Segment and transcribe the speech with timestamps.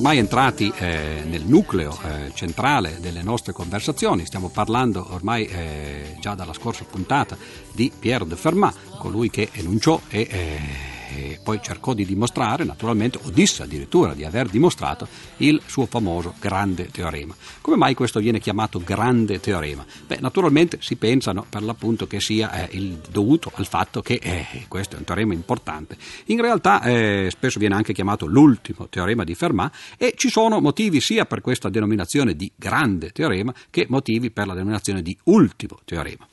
[0.00, 6.34] ormai entrati eh, nel nucleo eh, centrale delle nostre conversazioni, stiamo parlando ormai eh, già
[6.34, 7.36] dalla scorsa puntata
[7.70, 13.18] di Pierre de Fermat, colui che enunciò e eh, e poi cercò di dimostrare, naturalmente,
[13.22, 15.08] o disse addirittura di aver dimostrato
[15.38, 17.34] il suo famoso grande teorema.
[17.60, 19.84] Come mai questo viene chiamato grande teorema?
[20.06, 24.64] Beh, naturalmente si pensano per l'appunto che sia eh, il dovuto al fatto che eh,
[24.68, 25.96] questo è un teorema importante.
[26.26, 31.00] In realtà eh, spesso viene anche chiamato l'ultimo teorema di Fermat e ci sono motivi
[31.00, 36.26] sia per questa denominazione di grande teorema che motivi per la denominazione di ultimo teorema.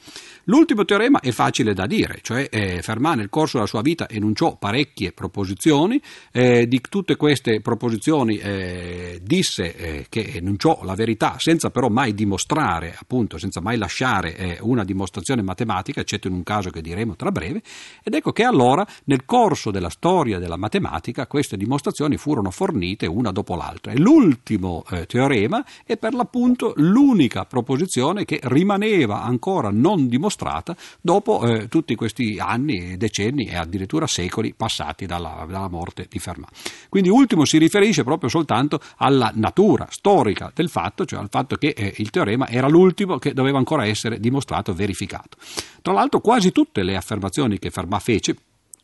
[0.50, 4.56] L'ultimo teorema è facile da dire, cioè eh, Fermat nel corso della sua vita enunciò
[4.56, 6.02] parecchie proposizioni,
[6.32, 12.14] eh, di tutte queste proposizioni eh, disse eh, che enunciò la verità senza però mai
[12.14, 17.18] dimostrare, appunto, senza mai lasciare eh, una dimostrazione matematica, eccetto in un caso che diremo
[17.18, 17.62] tra breve,
[18.02, 23.34] ed ecco che allora nel corso della storia della matematica queste dimostrazioni furono fornite una
[23.34, 23.92] dopo l'altra.
[23.92, 30.76] E l'ultimo eh, teorema è per l'appunto l'unica proposizione che rimaneva ancora non dimostrata dimostrata
[31.02, 36.88] dopo eh, tutti questi anni, decenni e addirittura secoli passati dalla, dalla morte di Fermat.
[36.90, 41.74] Quindi ultimo si riferisce proprio soltanto alla natura storica del fatto, cioè al fatto che
[41.76, 45.38] eh, il teorema era l'ultimo che doveva ancora essere dimostrato, verificato.
[45.82, 48.36] Tra l'altro quasi tutte le affermazioni che Fermat fece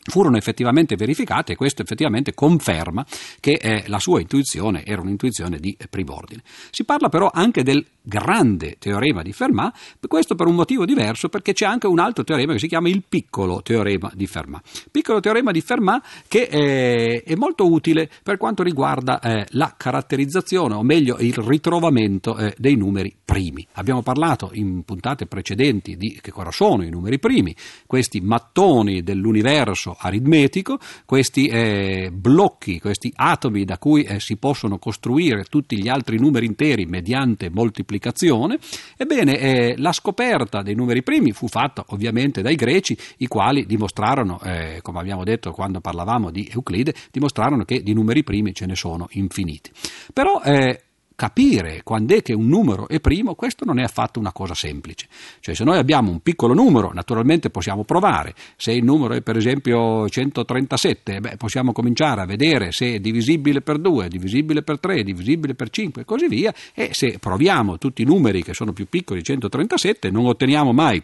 [0.09, 3.05] furono effettivamente verificate e questo effettivamente conferma
[3.39, 6.41] che eh, la sua intuizione era un'intuizione di primo ordine.
[6.71, 9.75] Si parla però anche del grande teorema di Fermat,
[10.07, 13.03] questo per un motivo diverso perché c'è anche un altro teorema che si chiama il
[13.07, 14.89] piccolo teorema di Fermat.
[14.91, 20.75] Piccolo teorema di Fermat che eh, è molto utile per quanto riguarda eh, la caratterizzazione
[20.75, 23.65] o meglio il ritrovamento eh, dei numeri primi.
[23.73, 29.92] Abbiamo parlato in puntate precedenti di che cosa sono i numeri primi, questi mattoni dell'universo
[29.97, 36.19] aritmetico, questi eh, blocchi, questi atomi da cui eh, si possono costruire tutti gli altri
[36.19, 38.57] numeri interi mediante moltiplicazione,
[38.97, 44.39] ebbene eh, la scoperta dei numeri primi fu fatta ovviamente dai greci, i quali dimostrarono,
[44.41, 48.75] eh, come abbiamo detto quando parlavamo di Euclide, dimostrarono che di numeri primi ce ne
[48.75, 49.71] sono infiniti.
[50.13, 50.81] Però eh,
[51.15, 55.07] capire quando è che un numero è primo, questo non è affatto una cosa semplice.
[55.39, 59.37] Cioè se noi abbiamo un piccolo numero, naturalmente possiamo provare, se il numero è per
[59.37, 65.03] esempio 137, beh, possiamo cominciare a vedere se è divisibile per 2, divisibile per 3,
[65.03, 68.87] divisibile per 5 e così via, e se proviamo tutti i numeri che sono più
[68.87, 71.01] piccoli di 137 non otteniamo mai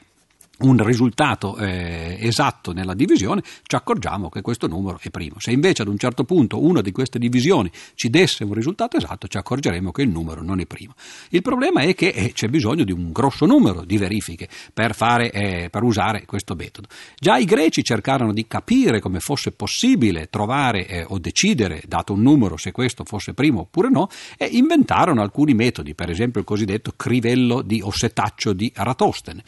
[0.60, 5.40] un risultato eh, esatto nella divisione, ci accorgiamo che questo numero è primo.
[5.40, 9.28] Se invece ad un certo punto una di queste divisioni ci desse un risultato esatto,
[9.28, 10.94] ci accorgeremo che il numero non è primo.
[11.30, 15.32] Il problema è che eh, c'è bisogno di un grosso numero di verifiche per, fare,
[15.32, 16.88] eh, per, usare questo metodo.
[17.18, 22.22] Già i greci cercarono di capire come fosse possibile trovare eh, o decidere, dato un
[22.22, 26.94] numero, se questo fosse primo oppure no, e inventarono alcuni metodi, per esempio il cosiddetto
[26.96, 29.44] crivello di, o setaccio di Eratostene.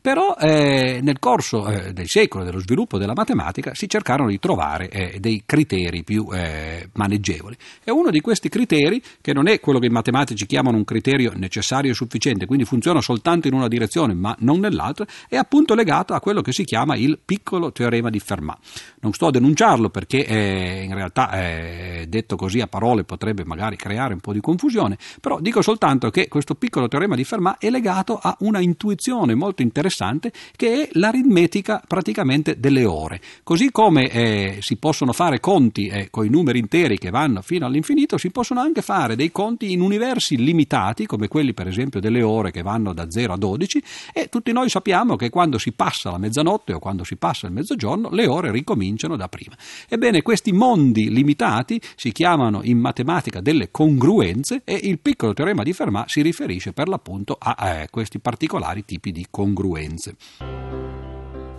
[0.00, 4.88] Però eh, nel corso eh, del secolo dello sviluppo della matematica si cercarono di trovare
[4.88, 7.54] eh, dei criteri più eh, maneggevoli.
[7.84, 11.32] E uno di questi criteri, che non è quello che i matematici chiamano un criterio
[11.34, 16.14] necessario e sufficiente, quindi funziona soltanto in una direzione ma non nell'altra, è appunto legato
[16.14, 18.58] a quello che si chiama il piccolo teorema di Fermat.
[19.00, 23.76] Non sto a denunciarlo perché eh, in realtà eh, detto così a parole potrebbe magari
[23.76, 27.68] creare un po' di confusione, però dico soltanto che questo piccolo teorema di Fermat è
[27.68, 33.20] legato a una intuizione molto interessante interessante che è l'aritmetica praticamente delle ore.
[33.42, 37.66] Così come eh, si possono fare conti eh, con i numeri interi che vanno fino
[37.66, 42.22] all'infinito, si possono anche fare dei conti in universi limitati, come quelli per esempio delle
[42.22, 46.10] ore che vanno da 0 a 12 e tutti noi sappiamo che quando si passa
[46.10, 49.56] la mezzanotte o quando si passa il mezzogiorno le ore ricominciano da prima.
[49.88, 55.72] Ebbene, questi mondi limitati si chiamano in matematica delle congruenze e il piccolo teorema di
[55.72, 60.16] Fermat si riferisce per l'appunto a eh, questi particolari tipi di congruenze conseguenze.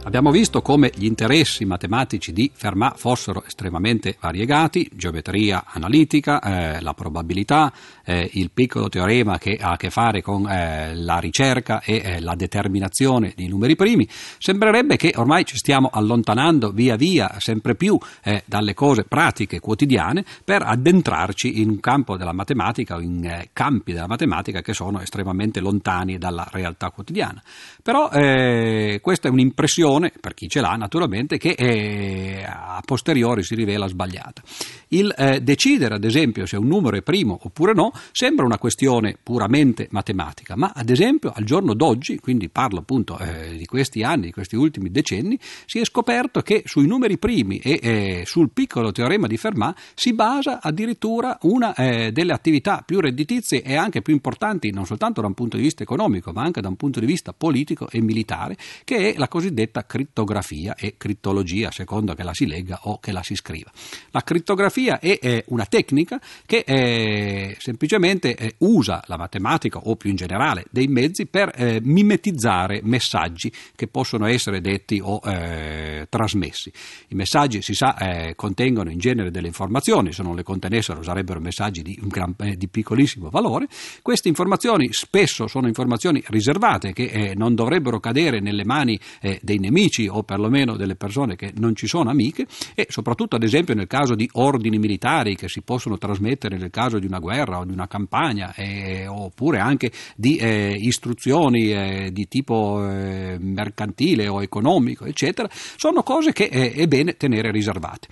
[0.04, 6.96] Abbiamo visto come gli interessi matematici di Fermat fossero estremamente variegati, geometria analitica, eh, la
[6.96, 7.72] probabilità,
[8.04, 12.20] eh, il piccolo teorema che ha a che fare con eh, la ricerca e eh,
[12.20, 14.08] la determinazione di numeri primi.
[14.40, 20.26] Sembrerebbe che ormai ci stiamo allontanando via via sempre più eh, dalle cose pratiche quotidiane
[20.44, 25.00] per addentrarci in un campo della matematica o in eh, campi della matematica che sono
[25.00, 27.40] estremamente lontani dalla realtà quotidiana.
[27.82, 33.88] Però questa è un'impressione per chi ce l'ha naturalmente, che eh, a posteriori si rivela
[33.88, 34.42] sbagliata.
[34.90, 39.18] Il eh, decidere, ad esempio, se un numero è primo oppure no, sembra una questione
[39.22, 44.26] puramente matematica, ma ad esempio al giorno d'oggi, quindi parlo appunto eh, di questi anni,
[44.26, 48.92] di questi ultimi decenni, si è scoperto che sui numeri primi e eh, sul piccolo
[48.92, 54.14] teorema di Fermat si basa addirittura una eh, delle attività più redditizie e anche più
[54.14, 57.06] importanti, non soltanto da un punto di vista economico, ma anche da un punto di
[57.06, 62.46] vista politico e militare, che è la cosiddetta crittografia e crittologia, secondo che la si
[62.46, 63.72] legga o che la si scriva.
[64.12, 70.10] La crittografia è, è una tecnica che eh, semplicemente eh, usa la matematica o più
[70.10, 76.72] in generale dei mezzi per eh, mimetizzare messaggi che possono essere detti o eh, trasmessi.
[77.10, 81.40] I messaggi, si sa, eh, contengono in genere delle informazioni, se non le contenessero sarebbero
[81.40, 83.68] messaggi di, gran, di piccolissimo valore.
[84.02, 89.60] Queste informazioni spesso sono informazioni riservate che eh, non dovrebbero cadere nelle mani eh, dei
[89.60, 93.88] nemici o perlomeno delle persone che non ci sono amiche e soprattutto ad esempio nel
[93.88, 97.72] caso di ordini militari che si possono trasmettere nel caso di una guerra o di
[97.72, 105.06] una campagna eh, oppure anche di eh, istruzioni eh, di tipo eh, mercantile o economico
[105.06, 108.08] eccetera sono cose che è bene tenere riservate.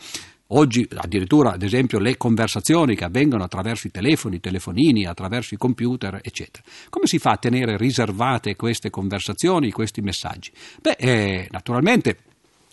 [0.52, 5.58] Oggi addirittura, ad esempio, le conversazioni che avvengono attraverso i telefoni, i telefonini, attraverso i
[5.58, 6.64] computer, eccetera.
[6.90, 10.52] Come si fa a tenere riservate queste conversazioni, questi messaggi?
[10.82, 12.18] Beh, eh, naturalmente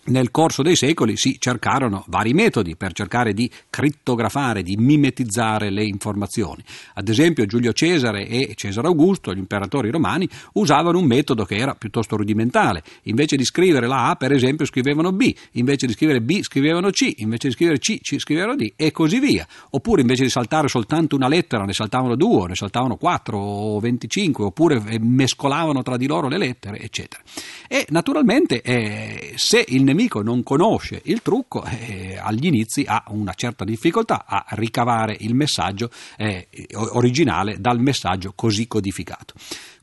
[0.07, 5.85] nel corso dei secoli si cercarono vari metodi per cercare di crittografare, di mimetizzare le
[5.85, 6.63] informazioni.
[6.95, 11.75] Ad esempio Giulio Cesare e Cesare Augusto, gli imperatori romani, usavano un metodo che era
[11.75, 12.83] piuttosto rudimentale.
[13.05, 17.15] Invece di scrivere la A, per esempio, scrivevano B, invece di scrivere B scrivevano C,
[17.19, 19.47] invece di scrivere C, C scrivevano D e così via.
[19.71, 24.45] Oppure invece di saltare soltanto una lettera, ne saltavano due, ne saltavano quattro o venticinque,
[24.45, 27.23] oppure eh, mescolavano tra di loro le lettere, eccetera.
[27.69, 33.35] E naturalmente eh, se il nemico non conosce il trucco, eh, agli inizi ha una
[33.35, 39.35] certa difficoltà a ricavare il messaggio eh, originale dal messaggio così codificato.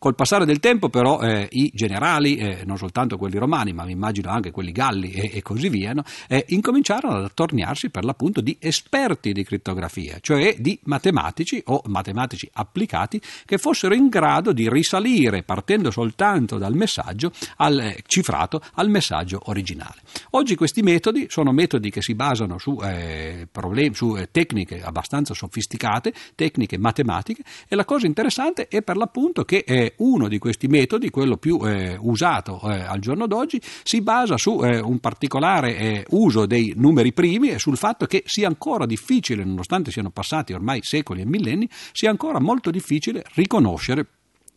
[0.04, 3.94] Col passare del tempo però eh, i generali, eh, non soltanto quelli romani, ma mi
[3.94, 6.04] immagino anche quelli galli e, e così via, no?
[6.28, 12.50] eh, incominciarono ad attorniarsi per l'appunto di esperti di crittografia, cioè di matematici o matematici
[12.52, 18.90] applicati che fossero in grado di risalire partendo soltanto dal messaggio al, eh, cifrato al
[18.90, 20.02] messaggio originale.
[20.32, 25.34] Oggi questi metodi sono metodi che si basano su, eh, problemi, su eh, tecniche abbastanza
[25.34, 29.64] sofisticate, tecniche matematiche e la cosa interessante è per l'appunto che
[29.98, 34.62] uno di questi metodi, quello più eh, usato eh, al giorno d'oggi, si basa su
[34.64, 39.44] eh, un particolare eh, uso dei numeri primi e sul fatto che sia ancora difficile,
[39.44, 44.06] nonostante siano passati ormai secoli e millenni, sia ancora molto difficile riconoscere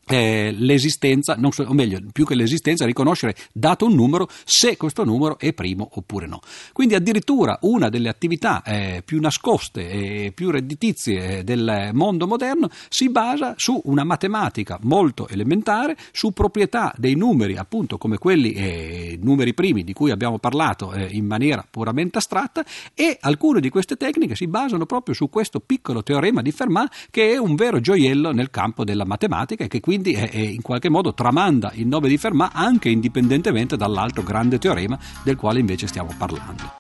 [0.08, 5.36] eh, l'esistenza, so, o meglio, più che l'esistenza, riconoscere dato un numero se questo numero
[5.38, 6.40] è primo oppure no.
[6.72, 13.10] Quindi addirittura una delle attività eh, più nascoste e più redditizie del mondo moderno si
[13.10, 19.54] basa su una matematica molto elementare, su proprietà dei numeri, appunto come quelli eh, numeri
[19.54, 22.64] primi di cui abbiamo parlato eh, in maniera puramente astratta
[22.94, 27.32] e alcune di queste tecniche si basano proprio su questo piccolo teorema di Fermat che
[27.32, 30.60] è un vero gioiello nel campo della matematica e che quindi quindi è, è in
[30.60, 35.86] qualche modo tramanda il nome di Fermat anche indipendentemente dall'altro grande teorema del quale invece
[35.86, 36.74] stiamo parlando.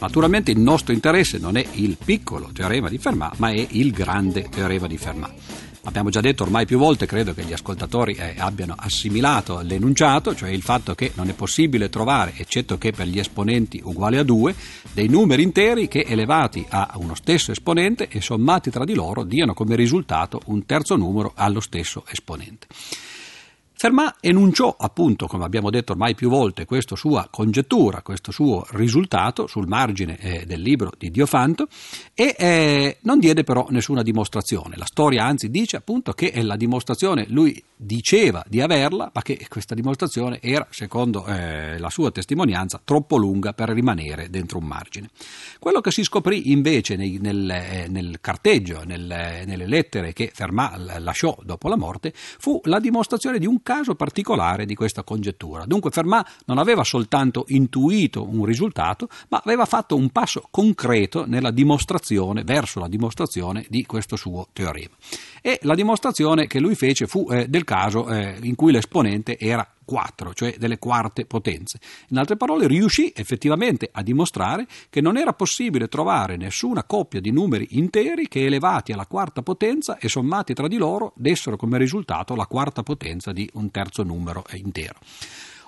[0.00, 4.48] Naturalmente il nostro interesse non è il piccolo teorema di Fermat, ma è il grande
[4.48, 5.75] teorema di Fermat.
[5.86, 10.50] Abbiamo già detto ormai più volte, credo che gli ascoltatori eh, abbiano assimilato l'enunciato, cioè
[10.50, 14.54] il fatto che non è possibile trovare, eccetto che per gli esponenti uguali a 2,
[14.92, 19.54] dei numeri interi che elevati a uno stesso esponente e sommati tra di loro diano
[19.54, 22.66] come risultato un terzo numero allo stesso esponente.
[23.78, 29.46] Fermat enunciò appunto, come abbiamo detto ormai più volte, questa sua congettura, questo suo risultato
[29.46, 31.68] sul margine eh, del libro di Diofanto
[32.14, 34.76] e eh, non diede però nessuna dimostrazione.
[34.78, 39.74] La storia anzi dice appunto che la dimostrazione lui diceva di averla, ma che questa
[39.74, 45.10] dimostrazione era, secondo eh, la sua testimonianza, troppo lunga per rimanere dentro un margine.
[45.58, 49.02] Quello che si scoprì invece nei, nel, eh, nel, carteggio, nel,
[49.46, 54.64] nelle lettere che Fermat lasciò dopo la morte, fu la dimostrazione di un caso particolare
[54.64, 55.64] di questa congettura.
[55.66, 61.50] Dunque Fermat non aveva soltanto intuito un risultato, ma aveva fatto un passo concreto nella
[61.50, 64.94] dimostrazione, verso la dimostrazione di questo suo teorema.
[65.46, 69.64] E la dimostrazione che lui fece fu eh, del caso eh, in cui l'esponente era
[69.84, 71.78] 4, cioè delle quarte potenze.
[72.08, 77.30] In altre parole, riuscì effettivamente a dimostrare che non era possibile trovare nessuna coppia di
[77.30, 82.34] numeri interi che elevati alla quarta potenza e sommati tra di loro dessero come risultato
[82.34, 84.98] la quarta potenza di un terzo numero intero.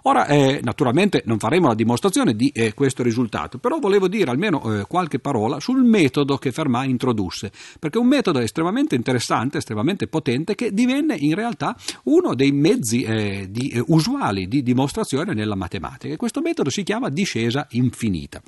[0.08, 4.80] Ora, eh, naturalmente non faremo la dimostrazione di eh, questo risultato, però volevo dire almeno
[4.80, 10.06] eh, qualche parola sul metodo che Fermat introdusse, perché è un metodo estremamente interessante, estremamente
[10.06, 15.56] potente, che divenne in realtà uno dei mezzi eh, di, eh, usuali di dimostrazione nella
[15.56, 16.16] matematica.
[16.16, 18.40] questo metodo si chiama discesa infinita.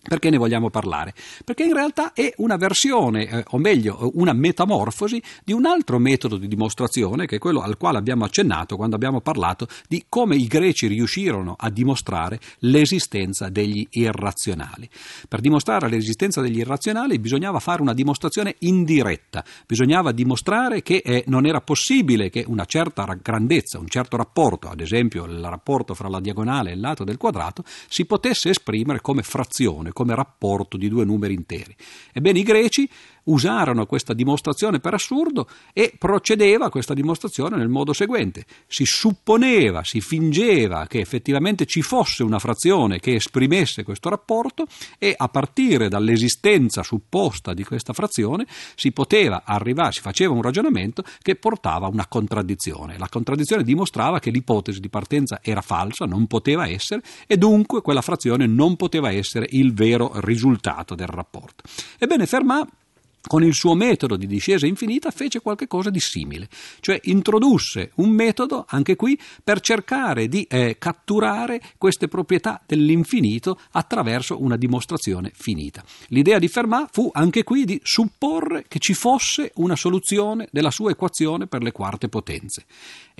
[0.00, 1.12] Perché ne vogliamo parlare?
[1.44, 6.36] Perché in realtà è una versione, eh, o meglio, una metamorfosi di un altro metodo
[6.36, 10.46] di dimostrazione, che è quello al quale abbiamo accennato quando abbiamo parlato di come i
[10.46, 14.88] greci riuscirono a dimostrare l'esistenza degli irrazionali.
[15.28, 21.44] Per dimostrare l'esistenza degli irrazionali bisognava fare una dimostrazione indiretta, bisognava dimostrare che eh, non
[21.44, 26.20] era possibile che una certa grandezza, un certo rapporto, ad esempio il rapporto fra la
[26.20, 31.04] diagonale e il lato del quadrato, si potesse esprimere come frazione come rapporto di due
[31.04, 31.74] numeri interi.
[32.12, 32.88] Ebbene, i greci
[33.28, 38.44] usarono questa dimostrazione per assurdo e procedeva questa dimostrazione nel modo seguente.
[38.66, 44.66] Si supponeva, si fingeva che effettivamente ci fosse una frazione che esprimesse questo rapporto
[44.98, 51.02] e a partire dall'esistenza supposta di questa frazione si poteva arrivare, si faceva un ragionamento
[51.22, 52.98] che portava a una contraddizione.
[52.98, 58.02] La contraddizione dimostrava che l'ipotesi di partenza era falsa, non poteva essere e dunque quella
[58.02, 61.64] frazione non poteva essere il vero risultato del rapporto.
[61.98, 62.68] Ebbene, Fermat
[63.26, 66.48] con il suo metodo di discesa infinita fece qualcosa di simile,
[66.80, 74.42] cioè introdusse un metodo, anche qui, per cercare di eh, catturare queste proprietà dell'infinito attraverso
[74.42, 75.84] una dimostrazione finita.
[76.08, 80.90] L'idea di Fermat fu anche qui di supporre che ci fosse una soluzione della sua
[80.90, 82.64] equazione per le quarte potenze.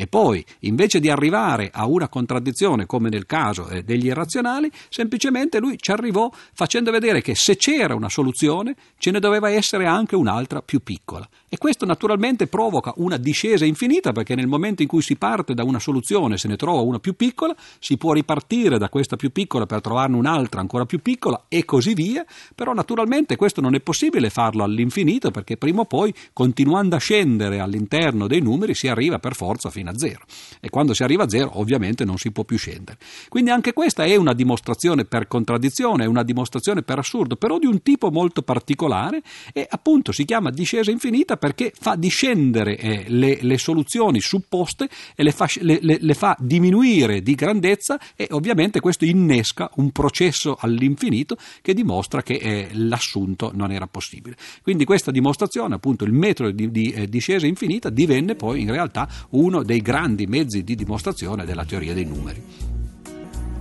[0.00, 5.58] E poi, invece di arrivare a una contraddizione come nel caso eh, degli irrazionali, semplicemente
[5.58, 10.14] lui ci arrivò facendo vedere che se c'era una soluzione ce ne doveva essere anche
[10.14, 11.28] un'altra più piccola.
[11.50, 15.64] E questo naturalmente provoca una discesa infinita perché nel momento in cui si parte da
[15.64, 19.64] una soluzione se ne trova una più piccola, si può ripartire da questa più piccola
[19.64, 22.22] per trovarne un'altra ancora più piccola e così via,
[22.54, 27.60] però naturalmente questo non è possibile farlo all'infinito perché prima o poi continuando a scendere
[27.60, 30.24] all'interno dei numeri si arriva per forza fino a zero
[30.60, 32.98] e quando si arriva a zero ovviamente non si può più scendere.
[33.30, 37.66] Quindi anche questa è una dimostrazione per contraddizione, è una dimostrazione per assurdo, però di
[37.66, 39.22] un tipo molto particolare
[39.54, 45.22] e appunto si chiama discesa infinita perché fa discendere eh, le, le, soluzioni supposte e
[45.22, 51.36] le fa, le, le fa, diminuire di grandezza e ovviamente questo innesca un processo all'infinito
[51.62, 54.36] che dimostra che eh, l'assunto non era possibile.
[54.62, 59.08] Quindi questa dimostrazione, appunto il metodo di, di eh, discesa infinita, divenne poi in realtà
[59.30, 62.77] uno dei grandi mezzi di dimostrazione della teoria dei numeri.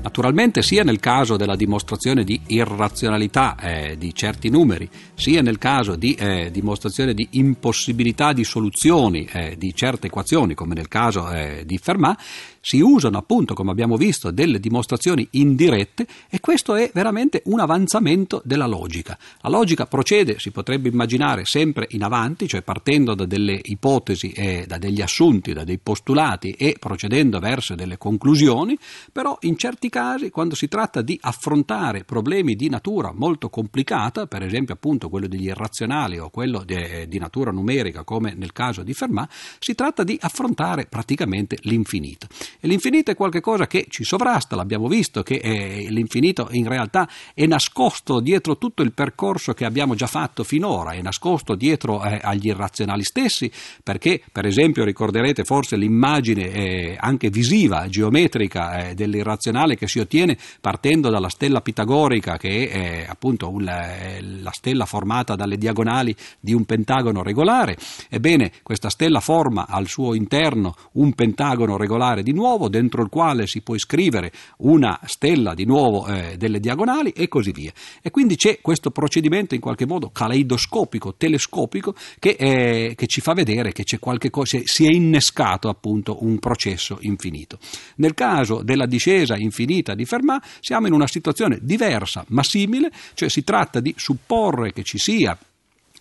[0.07, 5.97] Naturalmente sia nel caso della dimostrazione di irrazionalità eh, di certi numeri, sia nel caso
[5.97, 11.63] di eh, dimostrazione di impossibilità di soluzioni eh, di certe equazioni, come nel caso eh,
[11.65, 12.17] di Fermat,
[12.67, 18.41] si usano appunto, come abbiamo visto, delle dimostrazioni indirette e questo è veramente un avanzamento
[18.43, 19.17] della logica.
[19.39, 24.65] La logica procede, si potrebbe immaginare, sempre in avanti, cioè partendo da delle ipotesi e
[24.67, 28.77] da degli assunti, da dei postulati e procedendo verso delle conclusioni,
[29.13, 34.43] però in certi casi, quando si tratta di affrontare problemi di natura molto complicata, per
[34.43, 38.93] esempio appunto quello degli irrazionali o quello di, di natura numerica, come nel caso di
[38.93, 42.27] Fermat, si tratta di affrontare praticamente l'infinito.
[42.59, 47.45] E l'infinito è qualcosa che ci sovrasta, l'abbiamo visto che eh, l'infinito in realtà è
[47.45, 52.47] nascosto dietro tutto il percorso che abbiamo già fatto finora, è nascosto dietro eh, agli
[52.47, 53.51] irrazionali stessi,
[53.83, 60.37] perché per esempio ricorderete forse l'immagine eh, anche visiva, geometrica eh, dell'irrazionale che si ottiene
[60.59, 66.15] partendo dalla stella pitagorica che è eh, appunto un, eh, la stella formata dalle diagonali
[66.39, 67.77] di un pentagono regolare.
[68.09, 73.45] Ebbene, questa stella forma al suo interno un pentagono regolare di nuovo, dentro il quale
[73.47, 77.71] si può iscrivere una stella di nuovo eh, delle diagonali e così via.
[78.01, 83.33] E quindi c'è questo procedimento in qualche modo caleidoscopico, telescopico, che, eh, che ci fa
[83.33, 87.59] vedere che c'è qualche cosa, si è innescato appunto un processo infinito.
[87.97, 93.29] Nel caso della discesa infinita di Fermat siamo in una situazione diversa ma simile, cioè
[93.29, 95.37] si tratta di supporre che ci sia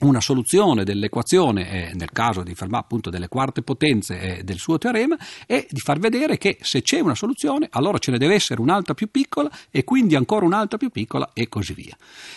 [0.00, 4.76] una soluzione dell'equazione, eh, nel caso di Fermat appunto delle quarte potenze eh, del suo
[4.76, 8.60] teorema, è di far vedere che se c'è una soluzione allora ce ne deve essere
[8.60, 11.96] un'altra più piccola e quindi ancora un'altra più piccola e così via.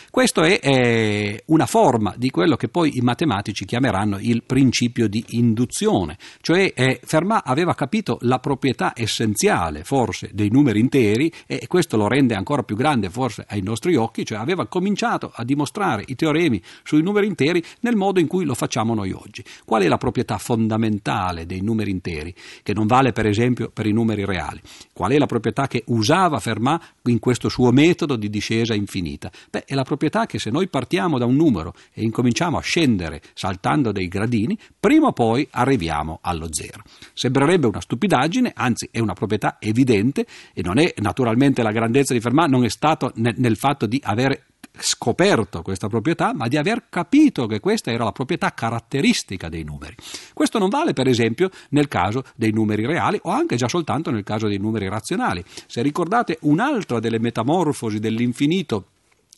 [0.09, 5.23] Questa è eh, una forma di quello che poi i matematici chiameranno il principio di
[5.29, 11.97] induzione, cioè eh, Fermat aveva capito la proprietà essenziale forse dei numeri interi e questo
[11.97, 16.15] lo rende ancora più grande forse ai nostri occhi, cioè aveva cominciato a dimostrare i
[16.15, 19.43] teoremi sui numeri interi interi nel modo in cui lo facciamo noi oggi.
[19.65, 23.91] Qual è la proprietà fondamentale dei numeri interi, che non vale per esempio per i
[23.91, 24.61] numeri reali?
[24.93, 29.31] Qual è la proprietà che usava Fermat in questo suo metodo di discesa infinita?
[29.49, 33.21] Beh, è la proprietà che se noi partiamo da un numero e incominciamo a scendere
[33.33, 36.83] saltando dei gradini, prima o poi arriviamo allo zero.
[37.13, 42.19] Sembrerebbe una stupidaggine, anzi è una proprietà evidente e non è naturalmente la grandezza di
[42.19, 47.47] Fermat, non è stato nel, fatto di avere scoperto questa proprietà, ma di aver capito
[47.47, 49.95] che questa era la proprietà caratteristica dei numeri.
[50.33, 54.23] Questo non vale per esempio nel caso dei numeri reali o anche già soltanto nel
[54.23, 55.43] caso dei numeri razionali.
[55.67, 58.85] Se ricordate un'altra delle metamorfosi dell'infinito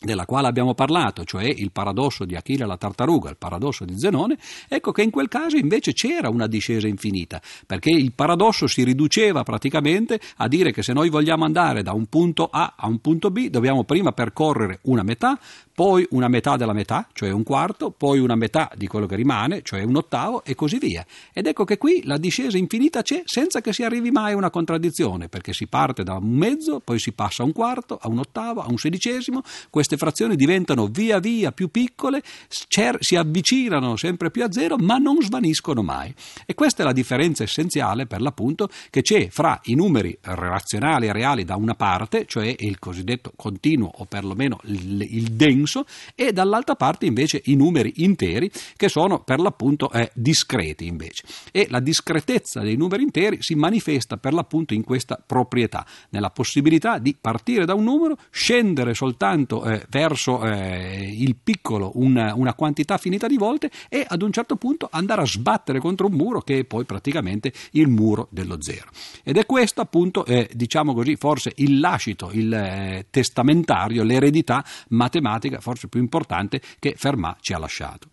[0.04, 4.36] della quale abbiamo parlato, cioè il paradosso di Achille alla tartaruga, il paradosso di Zenone,
[4.68, 9.42] ecco che in quel caso invece c'era una discesa infinita, perché il paradosso si riduceva
[9.42, 13.30] praticamente a dire che se noi vogliamo andare da un punto A a un punto
[13.30, 15.38] B dobbiamo prima percorrere una metà,
[15.74, 19.62] poi una metà della metà, cioè un quarto, poi una metà di quello che rimane,
[19.62, 21.04] cioè un ottavo e così via.
[21.32, 24.50] Ed ecco che qui la discesa infinita c'è senza che si arrivi mai a una
[24.50, 28.18] contraddizione, perché si parte da un mezzo, poi si passa a un quarto, a un
[28.18, 34.44] ottavo, a un sedicesimo, queste frazioni diventano via via più piccole, si avvicinano sempre più
[34.44, 36.12] a zero, ma non svaniscono mai.
[36.46, 41.12] E questa è la differenza essenziale per l'appunto che c'è fra i numeri razionali e
[41.12, 46.32] reali da una parte, cioè il cosiddetto continuo o perlomeno il, il denso, denso e
[46.32, 51.24] dall'altra parte invece i numeri interi che sono per l'appunto eh, discreti invece.
[51.52, 56.98] E la discretezza dei numeri interi si manifesta per l'appunto in questa proprietà, nella possibilità
[56.98, 62.98] di partire da un numero, scendere soltanto eh, verso eh, il piccolo una, una quantità
[62.98, 66.60] finita di volte e ad un certo punto andare a sbattere contro un muro che
[66.60, 68.90] è poi praticamente il muro dello zero.
[69.22, 75.51] Ed è questo appunto, eh, diciamo così, forse il lascito, il eh, testamentario, l'eredità matematica
[75.52, 78.08] politica forse più importante che Fermat ci ha lasciato.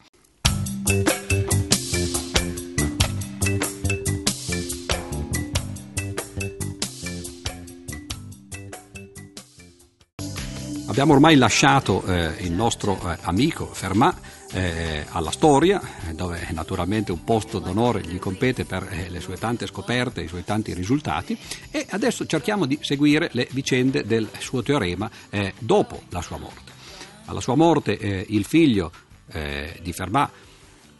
[10.87, 14.17] Abbiamo ormai lasciato eh, il nostro eh, amico Fermat
[14.51, 15.79] eh, alla storia,
[16.13, 20.43] dove naturalmente un posto d'onore gli compete per eh, le sue tante scoperte, i suoi
[20.43, 21.37] tanti risultati,
[21.69, 26.68] e adesso cerchiamo di seguire le vicende del suo teorema eh, dopo la sua morte.
[27.29, 28.91] Alla sua morte eh, il figlio
[29.31, 30.31] eh, di Fermat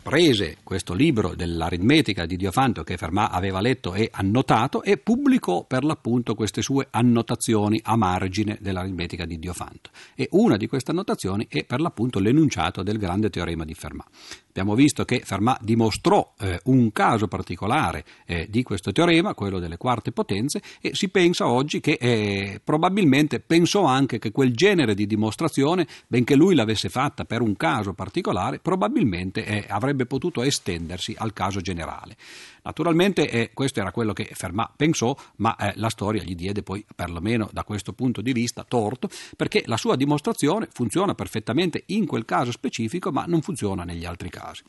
[0.01, 5.83] prese questo libro dell'aritmetica di Diofanto che Fermat aveva letto e annotato e pubblicò per
[5.83, 9.89] l'appunto queste sue annotazioni a margine dell'aritmetica di Diofanto.
[10.15, 14.07] E una di queste annotazioni è per l'appunto l'enunciato del grande teorema di Fermat.
[14.49, 19.77] Abbiamo visto che Fermat dimostrò eh, un caso particolare eh, di questo teorema, quello delle
[19.77, 25.05] quarte potenze, e si pensa oggi che eh, probabilmente pensò anche che quel genere di
[25.05, 29.65] dimostrazione, benché lui l'avesse fatta per un caso particolare, probabilmente eh,
[29.99, 32.15] avrebbe potuto estendersi al caso generale.
[32.63, 36.85] Naturalmente eh, questo era quello che Fermat pensò, ma eh, la storia gli diede poi,
[36.95, 42.25] perlomeno da questo punto di vista, torto, perché la sua dimostrazione funziona perfettamente in quel
[42.25, 44.63] caso specifico, ma non funziona negli altri casi.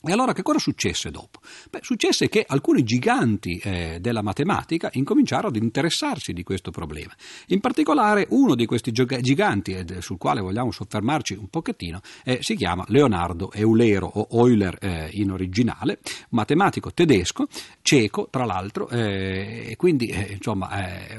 [0.00, 1.40] E allora che cosa successe dopo?
[1.70, 7.12] Beh, successe che alcuni giganti eh, della matematica incominciarono ad interessarsi di questo problema.
[7.48, 12.54] In particolare uno di questi giganti, eh, sul quale vogliamo soffermarci un pochettino, eh, si
[12.54, 15.98] chiama Leonardo Eulero o Euler eh, in originale,
[16.30, 17.48] matematico tedesco,
[17.82, 20.66] cieco tra l'altro, eh, e quindi eh, insomma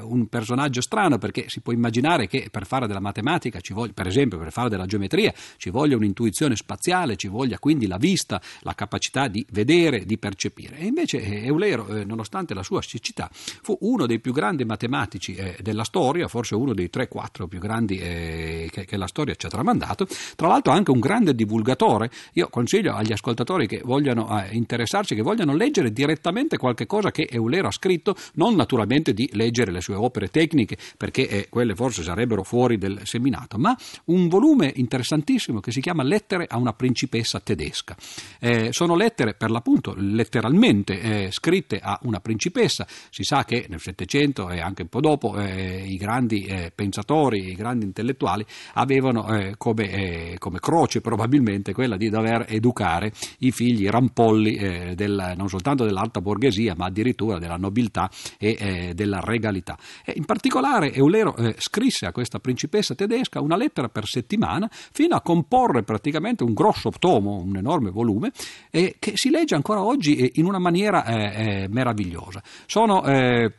[0.00, 4.38] un personaggio strano perché si può immaginare che per fare della matematica, voglia, per esempio
[4.38, 8.74] per fare della geometria, ci voglia un'intuizione spaziale, ci voglia quindi la vista, la la
[8.74, 10.78] capacità di vedere, di percepire.
[10.78, 15.34] E invece eh, Eulero, eh, nonostante la sua siccità, fu uno dei più grandi matematici
[15.34, 19.48] eh, della storia, forse uno dei 3-4 più grandi che, che, la storia ci ha
[19.48, 20.06] tramandato,
[20.36, 22.10] tra l'altro anche un grande divulgatore.
[22.34, 27.68] Io consiglio agli ascoltatori che vogliano interessarsi, che vogliano leggere direttamente qualche cosa che Eulero
[27.68, 32.78] ha scritto, non naturalmente di leggere le sue opere tecniche, perché quelle forse sarebbero fuori
[32.78, 37.96] del seminato, ma un volume interessantissimo che si chiama Lettere a una principessa tedesca.
[38.38, 42.86] Eh, eh, sono lettere per l'appunto letteralmente eh, scritte a una principessa.
[43.10, 47.50] Si sa che nel Settecento e anche un po' dopo eh, i grandi eh, pensatori,
[47.50, 48.44] i grandi intellettuali
[48.74, 55.32] avevano eh, come, eh, come, croce probabilmente quella di dover educare i figli rampolli del,
[55.36, 59.78] non soltanto dell'alta borghesia ma addirittura della nobiltà e della regalità.
[60.04, 65.22] E in particolare Eulero scrisse a questa principessa tedesca una lettera per settimana fino a
[65.22, 68.32] comporre praticamente un grosso tomo, un enorme volume
[68.70, 72.42] eh, che si legge ancora oggi in una maniera eh, eh, meravigliosa.
[72.66, 73.52] Sono eh,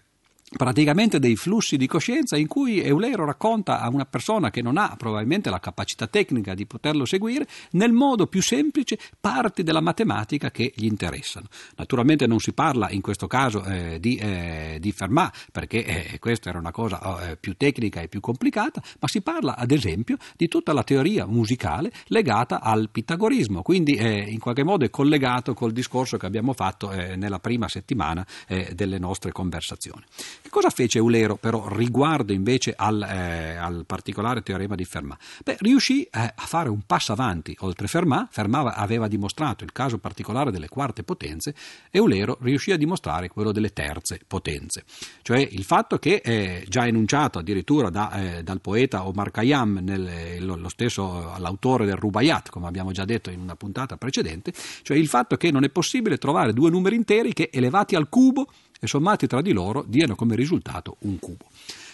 [0.57, 4.95] praticamente dei flussi di coscienza in cui Eulero racconta a una persona che non ha
[4.97, 10.73] probabilmente la capacità tecnica di poterlo seguire nel modo più semplice parti della matematica che
[10.75, 11.47] gli interessano.
[11.77, 16.49] Naturalmente non si parla in questo caso eh, di, eh, di, Fermat perché eh, questa
[16.49, 20.49] era una cosa eh, più tecnica e più complicata, ma si parla ad esempio di
[20.49, 25.71] tutta la teoria musicale legata al pitagorismo, quindi eh, in qualche modo è collegato col
[25.71, 28.25] discorso che abbiamo fatto eh, nella prima settimana
[28.73, 30.03] delle nostre conversazioni.
[30.41, 35.21] Che cosa fece Eulero però riguardo invece al, eh, al particolare teorema di Fermat?
[35.43, 38.27] Beh, riuscì eh, a fare un passo avanti oltre Fermat.
[38.31, 41.53] Fermat aveva dimostrato il caso particolare delle quarte potenze,
[41.91, 44.83] Eulero riuscì a dimostrare quello delle terze potenze.
[45.21, 50.43] Cioè il fatto che, eh, già enunciato addirittura da, eh, dal poeta Omar Khayyam, nel,
[50.43, 54.51] lo, lo, stesso l'autore del Rubaiyat, come abbiamo già detto in una puntata precedente,
[54.81, 58.47] cioè il fatto che non è possibile trovare due numeri interi che elevati al cubo
[58.83, 61.45] e sommati tra di loro diano come risultato un cubo.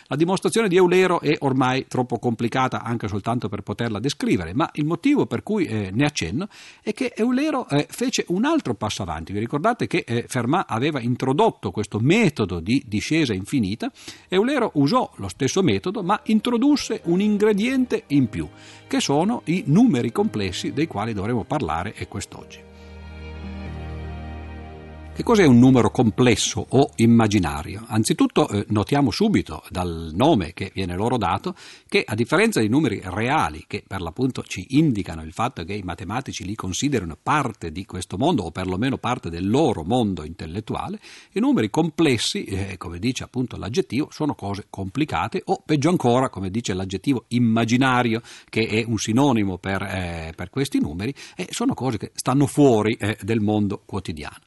[0.10, 4.86] La dimostrazione di Eulero è ormai troppo complicata anche soltanto per poterla descrivere, ma il
[4.86, 6.47] motivo per cui eh, ne accenno
[6.82, 9.34] è che Eulero eh, fece un altro passo avanti.
[9.34, 13.91] Vi ricordate che eh, Fermat aveva introdotto questo metodo di discesa infinita?
[14.30, 18.47] Eulero usò lo stesso metodo, ma introdusse un ingrediente in più,
[18.88, 22.67] che sono i numeri complessi dei quali dovremo parlare quest'oggi.
[25.17, 27.84] Che cos'è un numero complesso o immaginario?
[27.88, 31.56] Anzitutto eh, notiamo subito dal nome che viene loro dato
[31.88, 35.82] che a differenza dei numeri reali che per l'appunto ci indicano il fatto che i
[35.82, 40.99] matematici li considerano parte di questo mondo o perlomeno parte del loro mondo intellettuale,
[41.32, 46.51] i numeri complessi, eh, come dice appunto l'aggettivo, sono cose complicate o peggio ancora, come
[46.51, 51.97] dice l'aggettivo immaginario che è un sinonimo per, eh, per questi numeri, eh, sono cose
[51.97, 54.41] che stanno fuori eh, del mondo quotidiano.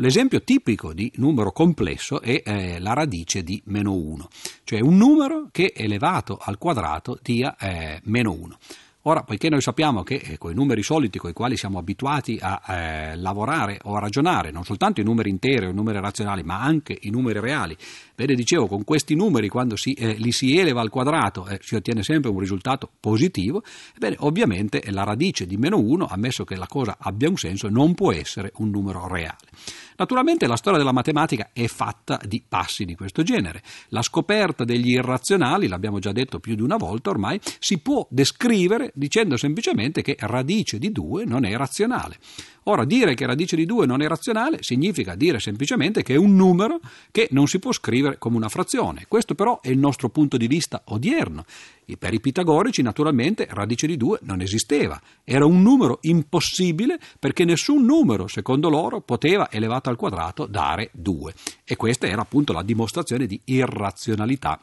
[0.00, 4.28] L'esempio tipico di numero complesso è eh, la radice di meno 1,
[4.62, 8.58] cioè un numero che elevato al quadrato dia eh, meno 1.
[9.02, 12.38] Ora, poiché noi sappiamo che eh, con i numeri soliti con i quali siamo abituati
[12.40, 16.44] a eh, lavorare o a ragionare, non soltanto i numeri interi o i numeri razionali,
[16.44, 17.76] ma anche i numeri reali,
[18.14, 21.74] vede, dicevo, con questi numeri quando si, eh, li si eleva al quadrato eh, si
[21.74, 23.64] ottiene sempre un risultato positivo,
[23.96, 27.94] ebbene, ovviamente la radice di meno 1, ammesso che la cosa abbia un senso, non
[27.94, 29.46] può essere un numero reale.
[29.98, 33.62] Naturalmente la storia della matematica è fatta di passi di questo genere.
[33.88, 38.92] La scoperta degli irrazionali, l'abbiamo già detto più di una volta ormai, si può descrivere
[38.94, 42.18] dicendo semplicemente che radice di 2 non è razionale.
[42.70, 46.36] Ora, dire che radice di 2 non è razionale significa dire semplicemente che è un
[46.36, 49.06] numero che non si può scrivere come una frazione.
[49.08, 51.46] Questo però è il nostro punto di vista odierno.
[51.98, 55.00] Per i pitagorici, naturalmente, radice di 2 non esisteva.
[55.24, 61.32] Era un numero impossibile perché nessun numero, secondo loro, poteva, elevato al quadrato, dare 2.
[61.64, 64.60] E questa era appunto la dimostrazione di irrazionalità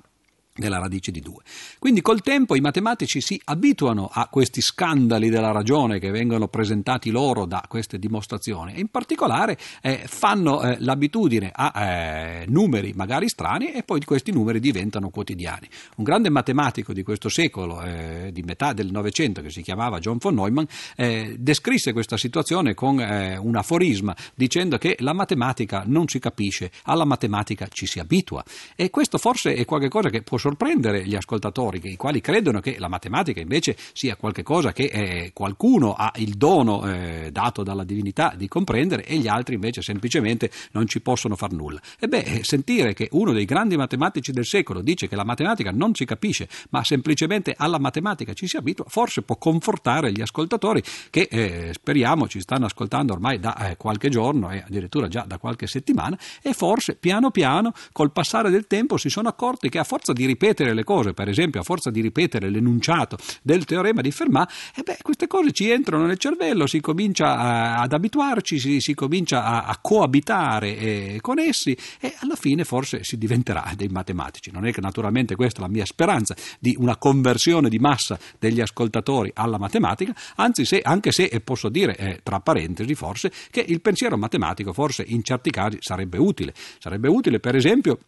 [0.56, 1.36] della radice di 2.
[1.80, 7.12] Quindi col tempo i matematici si abituano a questi scandali della ragione che vengono presentati
[7.12, 13.28] loro da queste dimostrazioni e in particolare eh, fanno eh, l'abitudine a eh, numeri magari
[13.28, 15.68] strani e poi questi numeri diventano quotidiani.
[15.98, 20.18] Un grande matematico di questo secolo, eh, di metà del Novecento, che si chiamava John
[20.20, 20.66] von Neumann,
[20.96, 26.72] eh, descrisse questa situazione con eh, un aforisma dicendo che la matematica non si capisce,
[26.84, 28.42] alla matematica ci si abitua
[28.76, 32.88] e questo forse è qualcosa che può sorprendere gli ascoltatori, i quali credono che la
[32.88, 38.48] matematica invece sia qualcosa che eh, qualcuno ha il dono eh, dato dalla divinità di
[38.48, 41.82] comprendere e gli altri invece semplicemente non ci possono far nulla.
[42.00, 45.96] E beh, sentire che uno dei grandi matematici del secolo dice che la matematica non
[45.96, 51.28] si capisce, ma semplicemente alla matematica ci si abitua, forse può confortare gli ascoltatori che
[51.32, 55.66] eh, speriamo ci stanno ascoltando ormai da eh, qualche giorno e addirittura già da qualche
[55.66, 60.14] settimana e forse piano piano col passare del tempo si sono accorti che a forza
[60.14, 64.52] di ripetere le cose, per esempio a forza di ripetere l'enunciato del teorema di Fermat,
[64.76, 68.94] e beh, queste cose ci entrano nel cervello, si comincia a, ad abituarci, si, si
[68.94, 74.52] comincia a, a coabitare eh, con essi e alla fine forse si diventerà dei matematici.
[74.52, 78.60] Non è che naturalmente questa è la mia speranza di una conversione di massa degli
[78.60, 83.80] ascoltatori alla matematica, anzi se, anche se posso dire eh, tra parentesi forse che il
[83.80, 86.54] pensiero matematico forse in certi casi sarebbe utile.
[86.80, 88.00] Sarebbe utile per esempio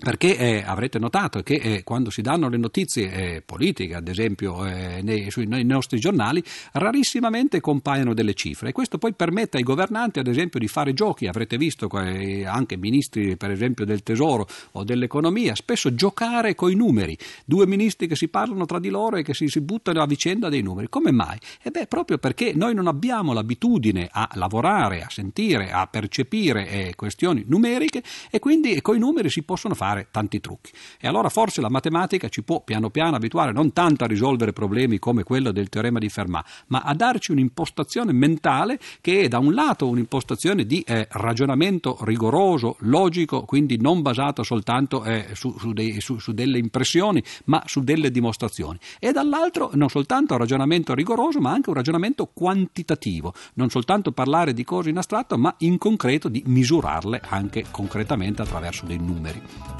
[0.00, 4.64] perché eh, avrete notato che eh, quando si danno le notizie eh, politiche, ad esempio
[4.64, 6.40] eh, nei, sui, nei, nostri giornali,
[6.72, 11.26] rarissimamente compaiono delle cifre e questo poi permette ai governanti, ad esempio, di fare giochi.
[11.26, 17.18] Avrete visto eh, anche ministri, per esempio, del tesoro o dell'economia, spesso giocare coi numeri.
[17.44, 20.48] Due ministri che si parlano tra di loro e che si, si buttano a vicenda
[20.48, 20.88] dei numeri.
[20.88, 21.38] Come mai?
[21.60, 26.92] E beh, proprio perché noi non abbiamo l'abitudine a lavorare, a sentire, a percepire eh,
[26.94, 30.70] questioni numeriche e quindi con i numeri si possono fare fare tanti trucchi.
[31.00, 34.98] E allora forse la matematica ci può piano piano abituare non tanto a risolvere problemi
[34.98, 39.54] come quello del teorema di Fermat, ma a darci un'impostazione mentale che è da un
[39.54, 46.00] lato un'impostazione di eh, ragionamento rigoroso, logico, quindi non basato soltanto eh, su, su, dei,
[46.00, 48.78] su, su, delle impressioni, ma su delle dimostrazioni.
[48.98, 54.52] E dall'altro non soltanto un ragionamento rigoroso, ma anche un ragionamento quantitativo, non soltanto parlare
[54.52, 59.77] di cose in astratto, ma in concreto di misurarle anche concretamente attraverso dei numeri.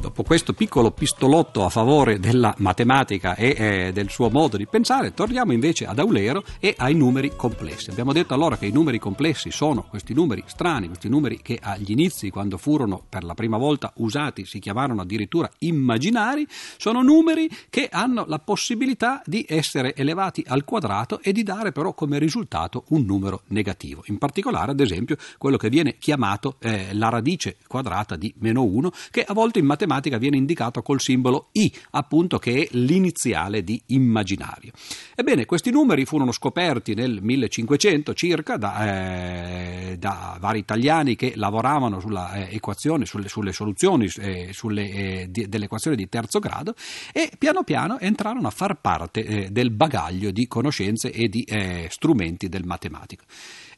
[0.00, 5.12] Dopo questo piccolo pistolotto a favore della matematica e eh, del suo modo di pensare,
[5.12, 7.90] torniamo invece ad Aulero e ai numeri complessi.
[7.90, 11.90] Abbiamo detto allora che i numeri complessi sono questi numeri strani, questi numeri che agli
[11.90, 17.88] inizi, quando furono per la prima volta usati, si chiamarono addirittura immaginari, sono numeri che
[17.90, 23.04] hanno la possibilità di essere elevati al quadrato e di dare però come risultato un
[23.04, 24.04] numero negativo.
[24.06, 28.92] In particolare, ad esempio, quello che viene chiamato eh, la radice quadrata di meno 1,
[29.10, 33.64] che a volte in matematica matematica viene indicato col simbolo I, appunto che è l'iniziale
[33.64, 34.72] di immaginario.
[35.14, 42.00] Ebbene, questi numeri furono scoperti nel 1500 circa da, eh, da vari italiani che lavoravano
[42.00, 46.74] sulla eh, equazione, sulle, sulle soluzioni eh, sulle, eh, di, dell'equazione di terzo grado
[47.12, 51.88] e piano piano entrarono a far parte eh, del bagaglio di conoscenze e di eh,
[51.90, 53.24] strumenti del matematico.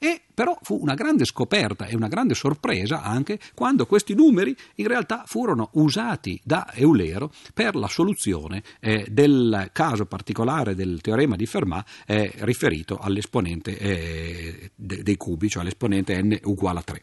[0.02, 4.86] E però fu una grande scoperta e una grande sorpresa anche quando questi numeri in
[4.86, 11.44] realtà furono usati da Eulero per la soluzione eh, del caso particolare del teorema di
[11.44, 17.02] Fermat eh, riferito all'esponente eh, de- dei cubi, cioè all'esponente n uguale a 3.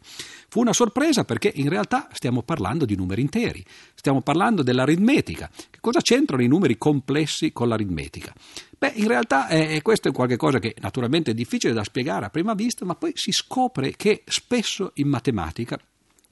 [0.49, 3.63] Fu una sorpresa perché in realtà stiamo parlando di numeri interi,
[3.95, 5.49] stiamo parlando dell'aritmetica.
[5.69, 8.33] Che cosa c'entrano i numeri complessi con l'aritmetica?
[8.77, 12.53] Beh, in realtà eh, questo è qualcosa che naturalmente è difficile da spiegare a prima
[12.53, 15.77] vista, ma poi si scopre che spesso in matematica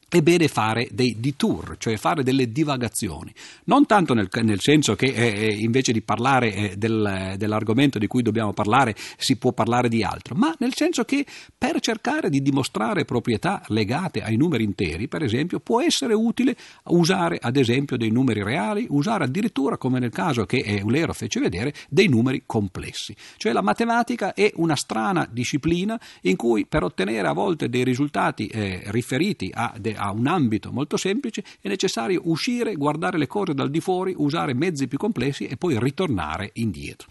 [0.07, 3.33] è bene fare dei detour, cioè fare delle divagazioni,
[3.65, 8.21] non tanto nel, nel senso che eh, invece di parlare eh, del, dell'argomento di cui
[8.21, 11.25] dobbiamo parlare si può parlare di altro, ma nel senso che
[11.57, 17.37] per cercare di dimostrare proprietà legate ai numeri interi, per esempio, può essere utile usare
[17.41, 22.07] ad esempio dei numeri reali, usare addirittura, come nel caso che Eulero fece vedere, dei
[22.07, 23.15] numeri complessi.
[23.37, 28.47] Cioè la matematica è una strana disciplina in cui per ottenere a volte dei risultati
[28.47, 33.53] eh, riferiti a, de, a un ambito molto semplice, è necessario uscire, guardare le cose
[33.53, 37.07] dal di fuori, usare mezzi più complessi e poi ritornare indietro.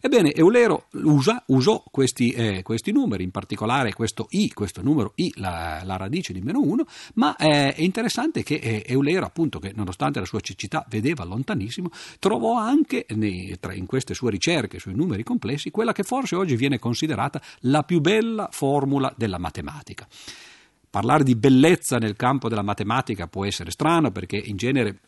[0.00, 5.32] Ebbene, Eulero usa, usò questi, eh, questi, numeri, in particolare questo i, questo numero i,
[5.36, 9.72] la, la radice di meno 1, ma eh, è interessante che eh, Eulero, appunto, che
[9.74, 14.94] nonostante la sua cecità vedeva lontanissimo, trovò anche nei, tra, in queste sue ricerche sui
[14.94, 20.06] numeri complessi quella che forse oggi viene considerata la più bella formula della matematica.
[20.90, 25.00] Parlare di bellezza nel campo della matematica può essere strano perché in genere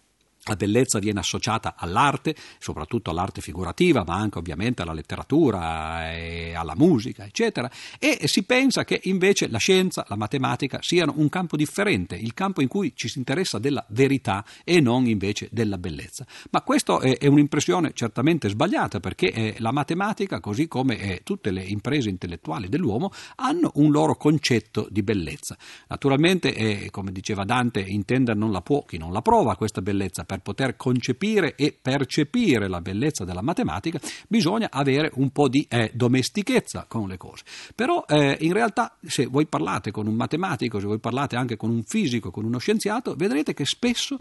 [0.44, 6.74] la bellezza viene associata all'arte, soprattutto all'arte figurativa, ma anche ovviamente alla letteratura e alla
[6.74, 12.16] musica, eccetera, e si pensa che invece la scienza, la matematica siano un campo differente,
[12.16, 16.26] il campo in cui ci si interessa della verità e non invece della bellezza.
[16.50, 21.62] Ma questa è un'impressione certamente sbagliata perché eh, la matematica, così come eh, tutte le
[21.62, 25.57] imprese intellettuali dell'uomo, hanno un loro concetto di bellezza.
[25.88, 30.24] Naturalmente, eh, come diceva Dante, intendere non la può chi non la prova questa bellezza
[30.30, 35.90] per poter concepire e percepire la bellezza della matematica bisogna avere un po' di eh,
[35.92, 37.42] domestichezza con le cose.
[37.74, 41.70] Però eh, in realtà se voi parlate con un matematico, se voi parlate anche con
[41.70, 44.18] un fisico, con uno scienziato, vedrete che spesso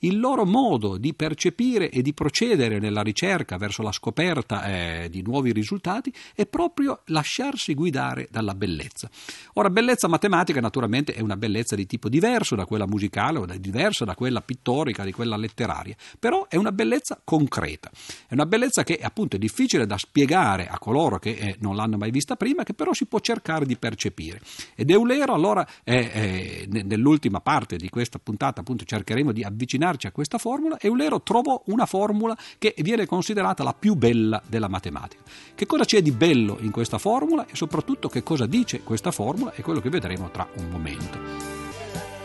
[0.00, 5.22] il loro modo di percepire e di procedere nella ricerca verso la scoperta eh, di
[5.22, 9.08] nuovi risultati è proprio lasciarsi guidare dalla bellezza.
[9.54, 14.04] Ora, bellezza matematica naturalmente è una bellezza di tipo diverso da quella musicale o diversa
[14.04, 17.90] da quella pittorica, di quella letteraria letteraria, però è una bellezza concreta,
[18.26, 21.96] è una bellezza che appunto è difficile da spiegare a coloro che eh, non l'hanno
[21.96, 24.40] mai vista prima, che però si può cercare di percepire.
[24.74, 30.12] Ed Eulero allora, eh, eh, nell'ultima parte di questa puntata, appunto cercheremo di avvicinarci a
[30.12, 35.22] questa formula, Eulero trovò una formula che viene considerata la più bella della matematica.
[35.54, 39.52] Che cosa c'è di bello in questa formula e soprattutto che cosa dice questa formula
[39.52, 41.51] è quello che vedremo tra un momento.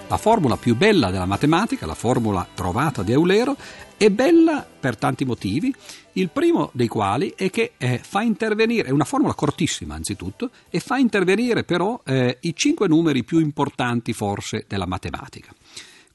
[0.09, 3.57] La formula più bella della matematica, la formula trovata da Eulero,
[3.97, 5.73] è bella per tanti motivi,
[6.13, 10.79] il primo dei quali è che eh, fa intervenire, è una formula cortissima anzitutto, e
[10.79, 15.53] fa intervenire però eh, i cinque numeri più importanti forse della matematica.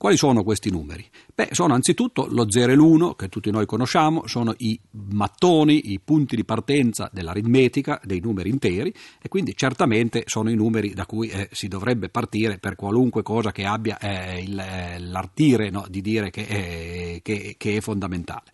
[0.02, 1.08] Quali sono questi numeri?
[1.32, 4.76] Beh, sono anzitutto lo 0 e l'1 che tutti noi conosciamo, sono i
[5.12, 10.92] mattoni, i punti di partenza dell'aritmetica dei numeri interi e quindi certamente sono i numeri
[10.92, 15.70] da cui eh, si dovrebbe partire per qualunque cosa che abbia eh, il, eh, l'artire
[15.70, 18.50] no, di dire che, che, che è fondamentale.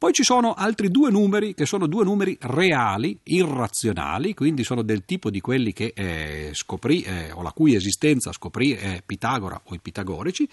[0.00, 5.04] Poi ci sono altri due numeri che sono due numeri reali, irrazionali, quindi sono del
[5.04, 9.74] tipo di quelli che eh, scoprì eh, o la cui esistenza scoprì eh, Pitagora o
[9.74, 10.48] i pitagorici.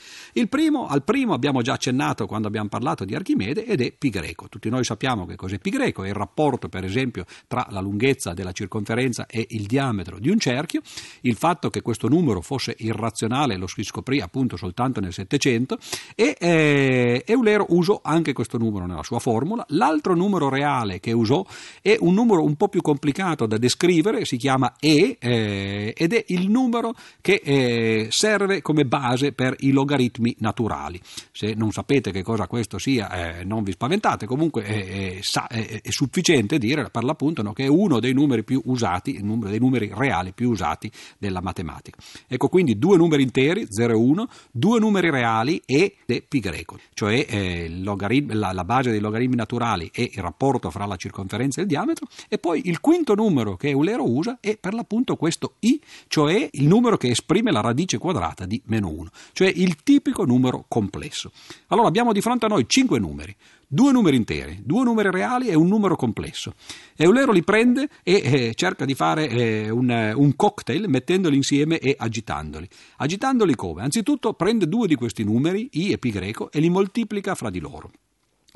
[0.49, 4.49] Primo, al primo abbiamo già accennato quando abbiamo parlato di Archimede ed è pi greco.
[4.49, 8.33] Tutti noi sappiamo che cos'è pi greco, è il rapporto per esempio tra la lunghezza
[8.33, 10.81] della circonferenza e il diametro di un cerchio.
[11.21, 15.77] Il fatto che questo numero fosse irrazionale lo si scoprì appunto soltanto nel Settecento
[16.15, 19.65] e eh, Eulero usò anche questo numero nella sua forma formula.
[19.69, 21.45] L'altro numero reale che usò
[21.81, 26.23] è un numero un po' più complicato da descrivere, si chiama E eh, ed è
[26.27, 30.99] il numero che eh, serve come base per i logaritmi naturali.
[31.31, 35.89] Se non sapete che cosa questo sia, eh, non vi spaventate, comunque è, è, è
[35.91, 39.59] sufficiente dire per l'appunto no, che è uno dei numeri più usati, il numero dei
[39.59, 41.97] numeri reali più usati della matematica.
[42.27, 47.25] Ecco quindi due numeri interi, 0 e 1, due numeri reali e pi greco, cioè
[47.27, 51.69] eh, la, la base dei logaritmi naturali e il rapporto fra la circonferenza e il
[51.69, 56.47] diametro e poi il quinto numero che Eulero usa è per l'appunto questo i, cioè
[56.51, 61.31] il numero che esprime la radice quadrata di meno 1, cioè il tipico numero complesso.
[61.67, 63.35] Allora abbiamo di fronte a noi cinque numeri,
[63.67, 66.53] due numeri interi, due numeri reali e un numero complesso.
[66.95, 71.95] Eulero li prende e eh, cerca di fare eh, un, un, cocktail mettendoli insieme e
[71.97, 72.67] agitandoli.
[72.97, 73.81] Agitandoli come?
[73.81, 77.59] Anzitutto prende due di questi numeri, i e pi greco, e li moltiplica fra di
[77.59, 77.91] loro.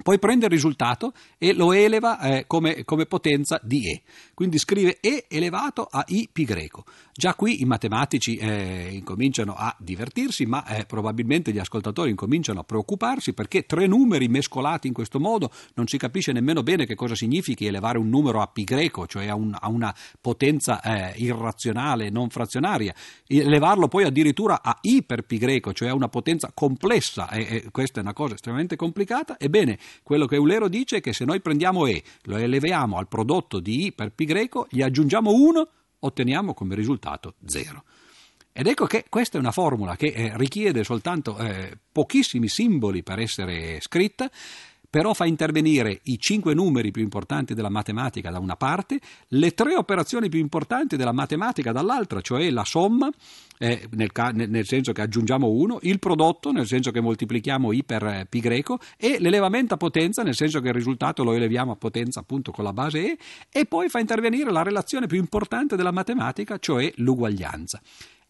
[0.01, 4.01] Poi prende il risultato e lo eleva eh, come, come, potenza di E.
[4.33, 6.85] Quindi scrive E elevato a I pi greco.
[7.13, 12.63] Già qui i matematici eh, incominciano a divertirsi, ma eh, probabilmente gli ascoltatori incominciano a
[12.63, 17.15] preoccuparsi perché tre numeri mescolati in questo modo non si capisce nemmeno bene che cosa
[17.15, 22.09] significhi elevare un numero a pi greco, cioè a, un, a una potenza eh, irrazionale,
[22.09, 22.93] non frazionaria.
[23.27, 27.29] Elevarlo poi addirittura a I per pi greco, cioè a una potenza complessa,
[27.71, 29.37] questa è una cosa estremamente complicata.
[29.39, 33.59] Ebbene, quello che Eulero dice è che se noi prendiamo E, lo eleviamo al prodotto
[33.59, 37.83] di I per pi greco, gli aggiungiamo 1, otteniamo come risultato 0.
[38.53, 43.19] Ed ecco che questa è una formula che eh, richiede soltanto eh, pochissimi simboli per
[43.19, 44.29] essere scritta,
[44.91, 48.99] però fa intervenire i cinque numeri più importanti della matematica da una parte,
[49.29, 53.09] le tre operazioni più importanti della matematica dall'altra, cioè la somma,
[53.57, 58.03] eh, nel, nel, senso che aggiungiamo 1, il prodotto, nel senso che moltiplichiamo i per
[58.03, 61.75] eh, pi greco, e l'elevamento a potenza, nel senso che il risultato lo eleviamo a
[61.77, 63.17] potenza appunto con la base e,
[63.49, 67.81] e poi fa intervenire la relazione più importante della matematica, cioè l'uguaglianza.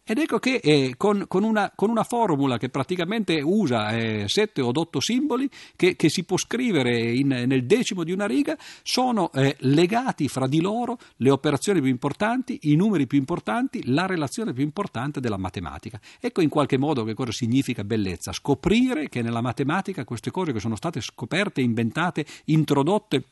[0.04, 4.60] Ed ecco che eh, con, con, una, con, una, formula che praticamente usa eh, sette
[4.60, 9.30] o otto simboli, che, che si può scrivere in, nel decimo di una riga, sono
[9.32, 14.52] eh, legati fra di loro le operazioni più importanti, i numeri più importanti, la relazione
[14.52, 16.00] più importante della matematica.
[16.18, 20.58] Ecco in qualche modo che cosa significa bellezza, scoprire che nella matematica queste cose che
[20.58, 23.22] sono state scoperte, inventate, introdotte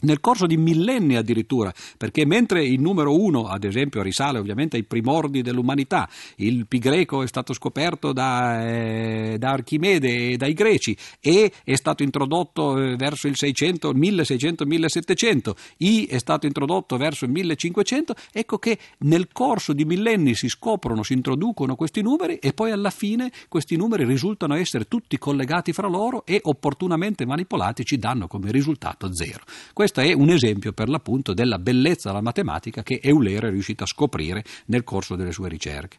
[0.00, 4.84] nel corso di millenni addirittura, perché mentre il numero uno, ad esempio, risale ovviamente ai
[4.84, 10.96] primordi dell'umanità, il pi greco è stato scoperto da, eh, da Archimede e dai greci
[11.20, 17.30] e è stato introdotto eh, verso il 600, 1600-1700, i è stato introdotto verso il
[17.32, 22.70] 1500, ecco che nel corso di millenni si scoprono, si introducono questi numeri e poi
[22.70, 28.26] alla fine questi numeri risultano essere tutti collegati fra loro e opportunamente manipolati ci danno
[28.26, 29.42] come risultato zero.
[29.90, 33.86] Questo è un esempio per l'appunto della bellezza della matematica che Eulero è riuscito a
[33.86, 35.96] scoprire nel corso delle sue ricerche.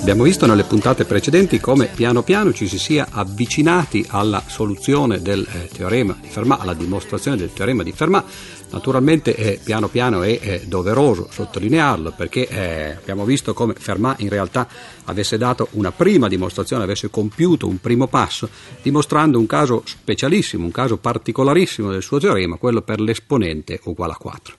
[0.00, 5.46] Abbiamo visto nelle puntate precedenti come piano piano ci si sia avvicinati alla soluzione del
[5.46, 8.24] eh, teorema di Fermat, alla dimostrazione del teorema di Fermat.
[8.70, 14.30] Naturalmente eh, piano piano è, è, doveroso sottolinearlo perché eh, abbiamo visto come Fermat in
[14.30, 14.66] realtà
[15.04, 18.48] avesse dato una prima dimostrazione, avesse compiuto un primo passo,
[18.80, 24.16] dimostrando un caso specialissimo, un caso particolarissimo del suo teorema, quello per l'esponente uguale a
[24.16, 24.56] 4.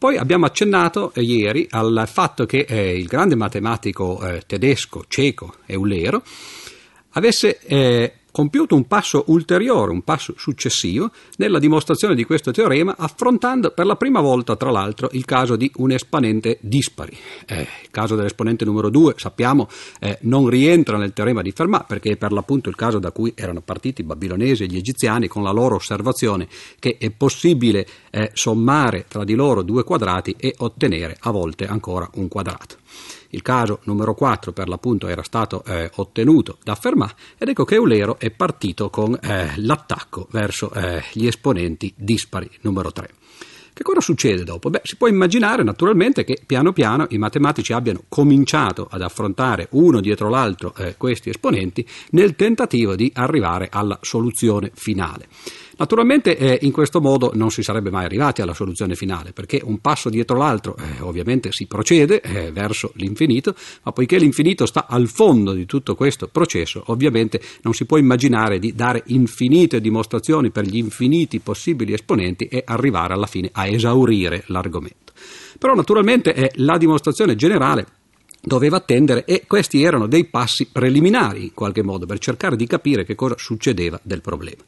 [0.00, 5.56] Poi abbiamo accennato eh, ieri al fatto che eh, il grande matematico eh, tedesco, ceco,
[5.66, 6.22] Eulero,
[7.10, 13.70] avesse eh, compiuto un passo ulteriore, un passo successivo nella dimostrazione di questo teorema, affrontando
[13.70, 17.16] per la prima volta, tra l'altro, il caso di un esponente dispari.
[17.46, 19.68] Eh, il caso dell'esponente numero 2, sappiamo,
[20.00, 23.32] eh, non rientra nel teorema di Fermat perché è per l'appunto il caso da cui
[23.34, 26.48] erano partiti i babilonesi e gli egiziani con la loro osservazione
[26.78, 32.08] che è possibile eh, sommare tra di loro due quadrati e ottenere a volte ancora
[32.14, 32.76] un quadrato.
[33.30, 37.76] Il caso numero 4 per l'appunto era stato eh, ottenuto da Fermat ed ecco che
[37.76, 43.10] Eulero è partito con eh, l'attacco verso eh, gli esponenti dispari numero 3.
[43.72, 44.68] Che cosa succede dopo?
[44.68, 50.00] Beh, si può immaginare naturalmente che piano piano i matematici abbiano cominciato ad affrontare uno
[50.00, 55.28] dietro l'altro eh, questi esponenti nel tentativo di arrivare alla soluzione finale.
[55.80, 59.78] Naturalmente eh, in questo modo non si sarebbe mai arrivati alla soluzione finale, perché un
[59.78, 63.54] passo dietro l'altro eh, ovviamente si procede eh, verso l'infinito,
[63.84, 68.58] ma poiché l'infinito sta al fondo di tutto questo processo, ovviamente non si può immaginare
[68.58, 74.44] di dare infinite dimostrazioni per gli infiniti possibili esponenti e arrivare alla fine a esaurire
[74.48, 75.14] l'argomento.
[75.58, 77.86] Però naturalmente eh, la dimostrazione generale
[78.42, 83.04] doveva attendere e questi erano dei passi preliminari in qualche modo per cercare di capire
[83.04, 84.62] che cosa succedeva del problema.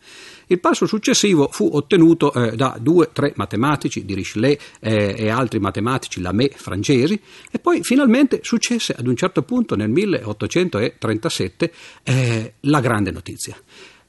[0.52, 5.30] Il passo successivo fu ottenuto eh, da due o tre matematici, di Richelieu eh, e
[5.30, 7.18] altri matematici, Lamé, francesi,
[7.50, 11.72] e poi finalmente successe ad un certo punto nel 1837
[12.02, 13.56] eh, la grande notizia.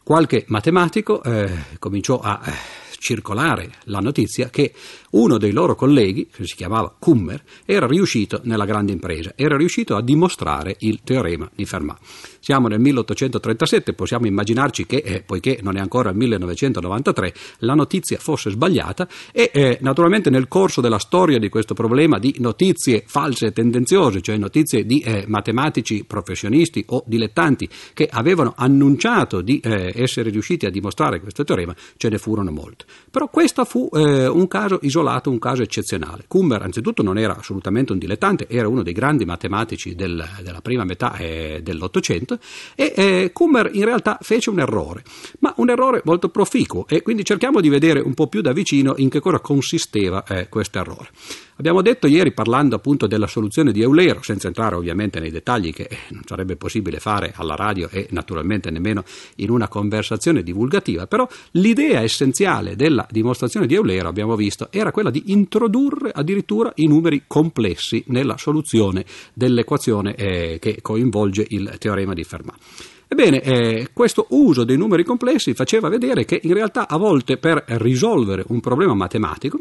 [0.03, 2.51] Qualche matematico eh, cominciò a eh,
[2.99, 4.73] circolare la notizia che
[5.11, 9.95] uno dei loro colleghi, che si chiamava Kummer, era riuscito nella grande impresa, era riuscito
[9.95, 11.99] a dimostrare il teorema di Fermat.
[12.43, 18.17] Siamo nel 1837, possiamo immaginarci che, eh, poiché non è ancora il 1993, la notizia
[18.17, 23.45] fosse sbagliata e eh, naturalmente nel corso della storia di questo problema di notizie false
[23.45, 29.93] e tendenziose, cioè notizie di eh, matematici professionisti o dilettanti che avevano annunciato di eh,
[29.95, 32.83] essere riusciti a dimostrare questo teorema, ce ne furono molte.
[33.09, 36.25] Però questo fu eh, un caso isolato, un caso eccezionale.
[36.27, 40.83] Kummer anzitutto non era assolutamente un dilettante, era uno dei grandi matematici del, della prima
[40.83, 42.31] metà eh, dell'Ottocento
[42.75, 45.03] E eh, Kummer in realtà fece un errore,
[45.39, 48.93] ma un errore molto proficuo e quindi cerchiamo di vedere un po' più da vicino
[48.97, 51.09] in che cosa consisteva eh, questo errore.
[51.57, 55.84] Abbiamo detto ieri, parlando appunto della soluzione di Eulero, senza entrare ovviamente nei dettagli che
[55.84, 59.03] eh, non sarebbe possibile fare alla radio e naturalmente nemmeno
[59.36, 65.11] in una conversazione divulgativa, però l'idea essenziale della dimostrazione di Eulero, abbiamo visto, era quella
[65.11, 72.22] di introdurre addirittura i numeri complessi nella soluzione dell'equazione eh, che coinvolge il teorema di
[72.24, 72.59] Fermat.
[73.07, 77.63] Ebbene, eh, questo uso dei numeri complessi faceva vedere che in realtà a volte per
[77.67, 79.59] risolvere un problema matematico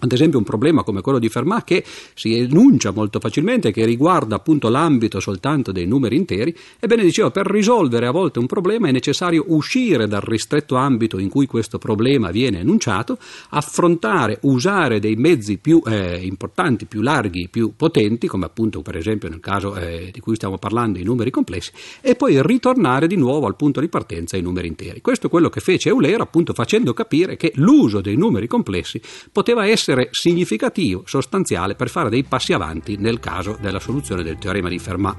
[0.00, 1.84] ad esempio un problema come quello di Fermat che
[2.14, 7.46] si enuncia molto facilmente, che riguarda appunto l'ambito soltanto dei numeri interi, ebbene dicevo, per
[7.46, 12.30] risolvere a volte un problema è necessario uscire dal ristretto ambito in cui questo problema
[12.30, 13.18] viene enunciato,
[13.50, 19.28] affrontare, usare dei mezzi più eh, importanti, più larghi, più potenti, come appunto per esempio
[19.28, 21.70] nel caso eh, di cui stiamo parlando i numeri complessi,
[22.00, 25.00] e poi ritornare di nuovo al punto di partenza ai numeri interi.
[25.00, 29.00] Questo è quello che fece Eulero appunto facendo capire che l'uso dei numeri complessi
[29.32, 34.38] poteva essere essere significativo, sostanziale per fare dei passi avanti nel caso della soluzione del
[34.38, 35.16] teorema di Fermat.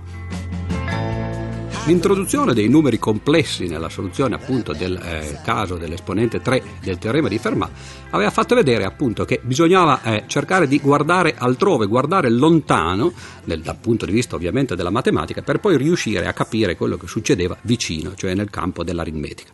[1.86, 7.38] L'introduzione dei numeri complessi nella soluzione appunto del eh, caso dell'esponente 3 del teorema di
[7.38, 7.70] Fermat
[8.10, 13.14] aveva fatto vedere appunto che bisognava eh, cercare di guardare altrove, guardare lontano
[13.44, 17.06] nel, dal punto di vista ovviamente della matematica per poi riuscire a capire quello che
[17.06, 19.52] succedeva vicino, cioè nel campo dell'aritmetica.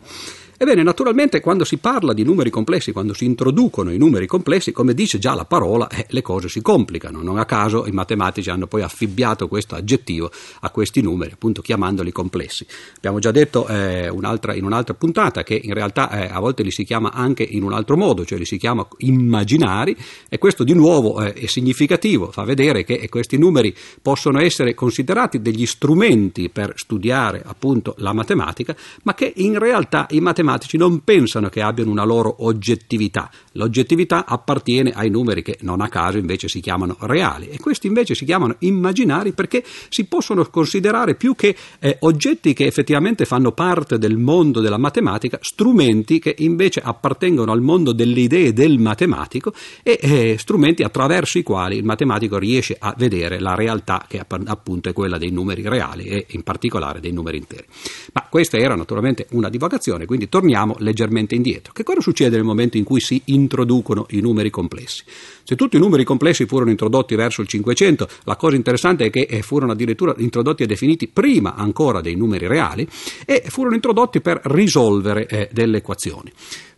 [0.62, 4.94] Ebbene, naturalmente quando si parla di numeri complessi, quando si introducono i numeri complessi, come
[4.94, 7.20] dice già la parola, eh, le cose si complicano.
[7.20, 12.12] Non a caso i matematici hanno poi affibbiato questo aggettivo a questi numeri, appunto chiamandoli
[12.12, 12.64] complessi.
[12.94, 16.70] Abbiamo già detto eh, un'altra, in un'altra puntata che in realtà eh, a volte li
[16.70, 19.96] si chiama anche in un altro modo, cioè li si chiama immaginari
[20.28, 25.42] e questo di nuovo eh, è significativo, fa vedere che questi numeri possono essere considerati
[25.42, 31.02] degli strumenti per studiare appunto la matematica, ma che in realtà i matematici matematici non
[31.04, 33.30] pensano che abbiano una loro oggettività.
[33.52, 38.14] L'oggettività appartiene ai numeri che non a caso invece si chiamano reali e questi invece
[38.14, 43.98] si chiamano immaginari perché si possono considerare più che eh, oggetti che effettivamente fanno parte
[43.98, 49.98] del mondo della matematica, strumenti che invece appartengono al mondo delle idee del matematico e
[50.00, 54.92] eh, strumenti attraverso i quali il matematico riesce a vedere la realtà che appunto è
[54.92, 57.64] quella dei numeri reali e in particolare dei numeri interi.
[58.12, 61.74] Ma questa era naturalmente una divagazione, quindi torniamo leggermente indietro.
[61.74, 65.04] Che cosa succede nel momento in cui si introducono i numeri complessi?
[65.44, 69.26] Se tutti i numeri complessi furono introdotti verso il 500, la cosa interessante è che
[69.28, 72.86] eh, furono addirittura introdotti e definiti prima ancora dei numeri reali
[73.24, 76.32] e furono introdotti per risolvere eh, delle equazioni.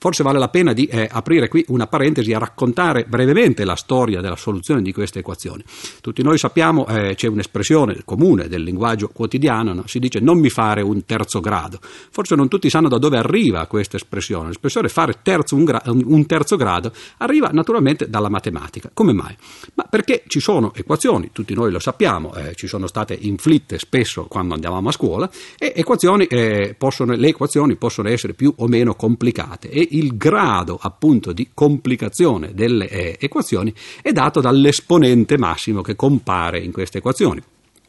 [0.04, 4.20] Forse vale la pena di eh, aprire qui una parentesi a raccontare brevemente la storia
[4.20, 5.64] della soluzione di queste equazioni.
[6.02, 9.84] Tutti noi sappiamo, eh, c'è un'espressione comune del linguaggio quotidiano, no?
[9.86, 11.78] si dice non mi fare un terzo grado.
[11.80, 14.48] Forse non tutti sanno da dove arriva questa espressione.
[14.48, 18.53] L'espressione fare terzo, un, gra- un terzo grado arriva naturalmente dalla matematica.
[18.92, 19.36] Come mai?
[19.74, 24.24] Ma perché ci sono equazioni, tutti noi lo sappiamo, eh, ci sono state inflitte spesso
[24.24, 28.94] quando andavamo a scuola, e equazioni, eh, possono, le equazioni possono essere più o meno
[28.94, 35.96] complicate e il grado appunto di complicazione delle eh, equazioni è dato dall'esponente massimo che
[35.96, 37.42] compare in queste equazioni.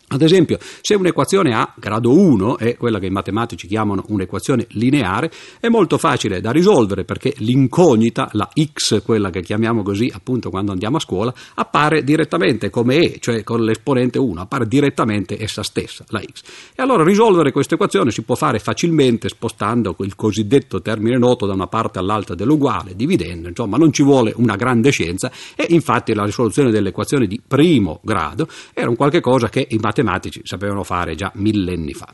[0.08, 5.32] Ad esempio, se un'equazione ha grado 1, è quella che i matematici chiamano un'equazione lineare,
[5.60, 10.72] è molto facile da risolvere perché l'incognita, la x, quella che chiamiamo così appunto quando
[10.72, 16.06] andiamo a scuola, appare direttamente come e, cioè con l'esponente 1, appare direttamente essa stessa,
[16.10, 16.43] la x.
[16.76, 21.53] E allora risolvere questa equazione si può fare facilmente spostando il cosiddetto termine noto da
[21.53, 26.26] una parte all'altra dell'uguale, dividendo, insomma non ci vuole una grande scienza e infatti la
[26.26, 31.16] risoluzione dell'equazione di primo grado era un qualche cosa che i matematici matematici sapevano fare
[31.16, 32.14] già millenni fa.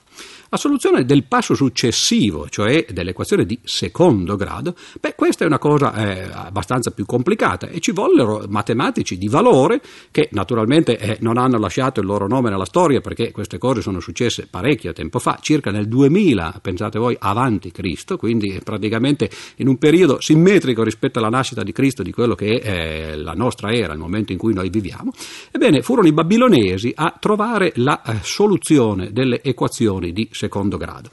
[0.54, 5.94] La soluzione del passo successivo, cioè dell'equazione di secondo grado, beh, questa è una cosa
[5.94, 9.80] eh, abbastanza più complicata e ci vollero matematici di valore
[10.12, 14.02] che naturalmente eh, non hanno lasciato il loro nome nella storia perché queste cose sono
[14.02, 19.78] successe parecchio tempo fa, circa nel 2000, pensate voi, avanti Cristo, quindi praticamente in un
[19.78, 23.94] periodo simmetrico rispetto alla nascita di Cristo, di quello che è eh, la nostra era,
[23.94, 25.14] il momento in cui noi viviamo.
[25.50, 31.10] Ebbene, furono i babilonesi a trovare la eh, soluzione delle equazioni di secondo grado.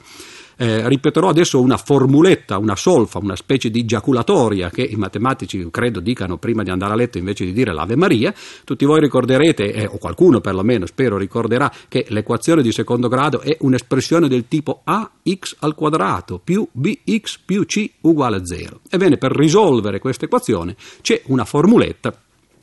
[0.61, 6.01] Eh, ripeterò adesso una formuletta, una solfa, una specie di giaculatoria che i matematici credo
[6.01, 8.33] dicano prima di andare a letto invece di dire l'Ave Maria.
[8.65, 13.55] Tutti voi ricorderete, eh, o qualcuno perlomeno spero ricorderà, che l'equazione di secondo grado è
[13.61, 18.81] un'espressione del tipo ax al quadrato più bx più c uguale a 0.
[18.89, 22.13] Ebbene, per risolvere questa equazione c'è una formuletta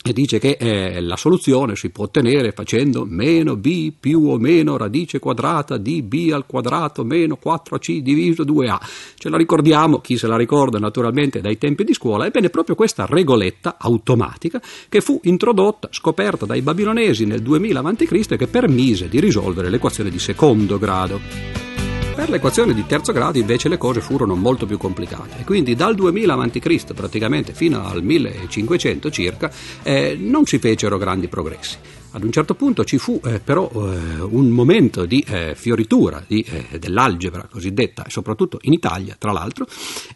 [0.07, 4.77] e dice che eh, la soluzione si può ottenere facendo meno b più o meno
[4.77, 8.79] radice quadrata di b al quadrato meno 4c diviso 2a.
[9.17, 13.05] Ce la ricordiamo, chi se la ricorda naturalmente dai tempi di scuola, ebbene proprio questa
[13.07, 18.27] regoletta automatica che fu introdotta, scoperta dai babilonesi nel 2000 a.C.
[18.31, 21.76] e che permise di risolvere l'equazione di secondo grado.
[22.17, 25.95] Per l'equazione di terzo grado invece le cose furono molto più complicate e quindi dal
[25.95, 26.95] 2000 a.C.
[26.95, 29.51] praticamente fino al 1500 circa
[29.83, 31.77] eh, non si fecero grandi progressi.
[32.17, 36.41] Ad un certo punto ci fu eh, però eh, un momento di eh, fioritura di,
[36.41, 39.67] eh, dell'algebra cosiddetta, soprattutto in Italia, tra l'altro,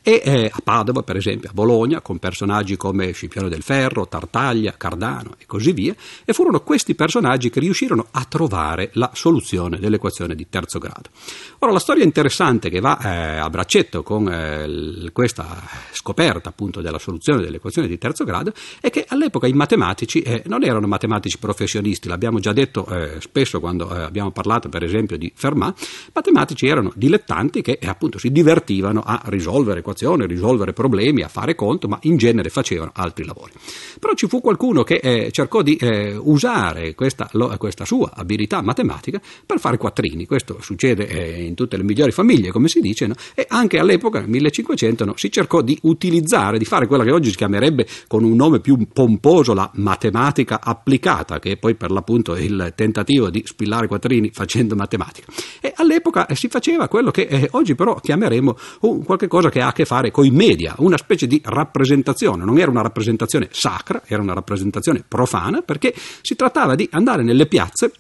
[0.03, 4.79] e eh, a Padova, per esempio, a Bologna, con personaggi come Scipione del Ferro, Tartaglia,
[4.79, 5.95] Cardano e così via,
[6.25, 11.11] e furono questi personaggi che riuscirono a trovare la soluzione dell'equazione di terzo grado.
[11.59, 17.43] Ora, la storia interessante che va eh, a braccetto con questa scoperta appunto della soluzione
[17.43, 22.39] dell'equazione di terzo grado è che all'epoca i matematici non erano matematici professionisti, matematisti, l'abbiamo
[22.39, 27.63] già detto eh, spesso quando eh, abbiamo parlato per esempio di Fermat, matematici erano dilettanti
[27.63, 31.99] che eh, appunto si divertivano a risolvere equazioni, a risolvere problemi, a fare conto, ma
[32.03, 33.53] in genere facevano altri lavori.
[33.99, 38.63] Però ci fu qualcuno che eh, cercò di eh, usare questa, lo, questa, sua abilità
[38.63, 43.07] matematica per fare quattrini, questo succede eh, in tutte le migliori famiglie come si dice,
[43.07, 43.15] no?
[43.35, 47.31] e anche all'epoca nel 1500 no, si cercò di utilizzare, di fare quella che oggi
[47.31, 52.75] si chiamerebbe con un nome più pomposo la matematica applicata, che poi per l'appunto il
[52.77, 55.33] tentativo di spillare quattrini facendo matematica.
[55.63, 59.69] E all'epoca si faceva quello che eh, oggi però chiameremo un qualche cosa che ha
[59.69, 64.03] a che fare con i media, una specie di rappresentazione, non era una rappresentazione sacra,
[64.05, 67.93] era una rappresentazione profana perché si trattava di andare nelle piazze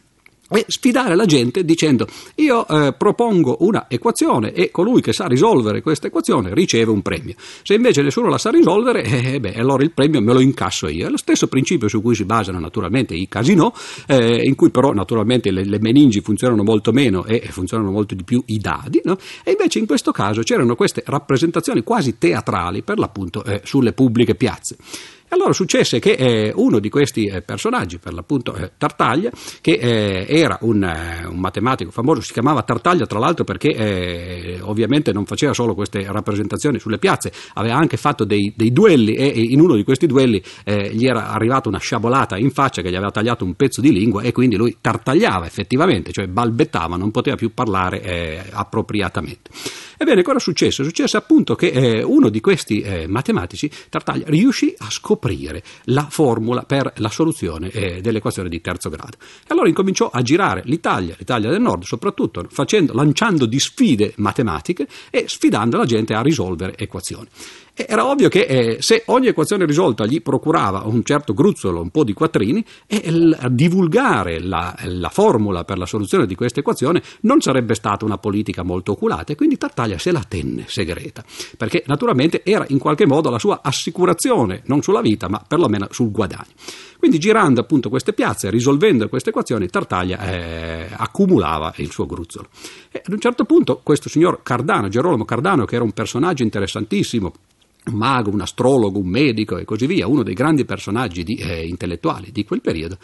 [0.51, 5.81] e sfidare la gente dicendo io eh, propongo una equazione e colui che sa risolvere
[5.81, 7.35] questa equazione riceve un premio.
[7.63, 11.07] Se invece nessuno la sa risolvere, eh, beh, allora il premio me lo incasso io.
[11.07, 13.73] È lo stesso principio su cui si basano naturalmente i casinò,
[14.07, 18.25] eh, in cui però naturalmente le, le, meningi funzionano molto meno e funzionano molto di
[18.25, 19.17] più i dadi, no?
[19.45, 24.35] e invece in questo caso c'erano queste rappresentazioni quasi teatrali per l'appunto eh, sulle pubbliche
[24.35, 24.77] piazze.
[25.33, 30.27] Allora successe che eh, uno di questi eh, personaggi, per l'appunto eh, Tartaglia, che eh,
[30.29, 35.27] era un, eh, un, matematico famoso, si chiamava Tartaglia tra l'altro perché eh, ovviamente non
[35.27, 39.61] faceva solo queste rappresentazioni sulle piazze, aveva anche fatto dei, dei duelli e, e, in
[39.61, 40.43] uno di questi duelli
[40.93, 44.23] gli era arrivata una sciabolata in faccia che gli aveva tagliato un pezzo di lingua
[44.23, 49.51] e quindi lui tartagliava effettivamente, cioè balbettava, non poteva più parlare appropriatamente.
[49.97, 50.83] Ebbene, cosa successe?
[50.83, 55.20] Successe appunto che uno di questi matematici, Tartaglia, riuscì a scoprire
[55.85, 59.17] la formula per la soluzione eh, dell'equazione di terzo grado.
[59.21, 64.89] E allora incominciò a girare l'Italia, l'Italia del Nord soprattutto, facendo, lanciando di sfide matematiche
[65.11, 67.29] e sfidando la gente a risolvere equazioni.
[67.89, 72.05] Era ovvio che eh, se ogni equazione risolta gli procurava un certo gruzzolo, un po'
[72.05, 77.75] di quattrini, eh, divulgare la, la, formula per la soluzione di questa equazione non sarebbe
[77.75, 81.25] stata una politica molto oculata e quindi Tartaglia se la tenne segreta,
[81.57, 86.11] perché naturalmente era in qualche modo la sua assicurazione, non sulla vita, ma perlomeno sul
[86.11, 86.53] guadagno.
[87.01, 92.49] Quindi girando appunto queste piazze, risolvendo queste equazioni, Tartaglia eh, accumulava il suo gruzzolo.
[92.91, 97.33] E ad un certo punto questo signor Cardano, Gerolamo Cardano, che era un personaggio interessantissimo,
[97.91, 101.67] un mago, un astrologo, un medico e così via, uno dei grandi personaggi di, eh,
[101.67, 102.99] intellettuali di quel periodo,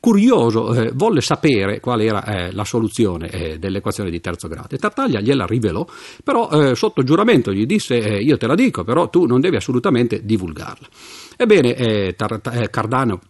[0.00, 4.78] curioso, eh, volle sapere qual era eh, la soluzione eh, dell'equazione di terzo grado e
[4.78, 5.86] Tartaglia gliela rivelò,
[6.24, 9.56] però eh, sotto giuramento gli disse eh, io te la dico, però tu non devi
[9.56, 10.88] assolutamente divulgarla.
[11.36, 13.20] Ebbene, Tar- Cardano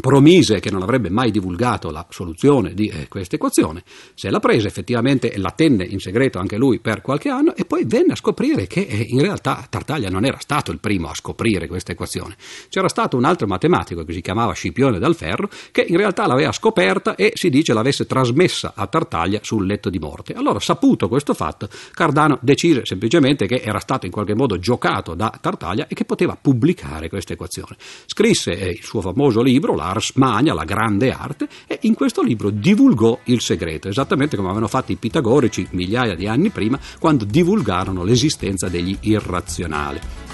[0.00, 3.82] promise che non avrebbe mai divulgato la soluzione di eh, questa equazione,
[4.14, 7.84] se la prese effettivamente la tenne in segreto anche lui per qualche anno e poi
[7.84, 11.66] venne a scoprire che eh, in realtà Tartaglia non era stato il primo a scoprire
[11.66, 12.36] questa equazione,
[12.68, 16.52] c'era stato un altro matematico che si chiamava Scipione dal Ferro che in realtà l'aveva
[16.52, 20.34] scoperta e si dice l'avesse trasmessa a Tartaglia sul letto di morte.
[20.34, 25.32] Allora saputo questo fatto Cardano decise semplicemente che era stato in qualche modo giocato da
[25.40, 27.76] Tartaglia e che poteva pubblicare questa equazione.
[28.06, 32.22] Scrisse eh, il suo famoso libro, la Ars Magna, la grande arte, e in questo
[32.22, 37.24] libro divulgò il segreto, esattamente come avevano fatto i pitagorici migliaia di anni prima, quando
[37.24, 40.27] divulgarono l'esistenza degli irrazionali.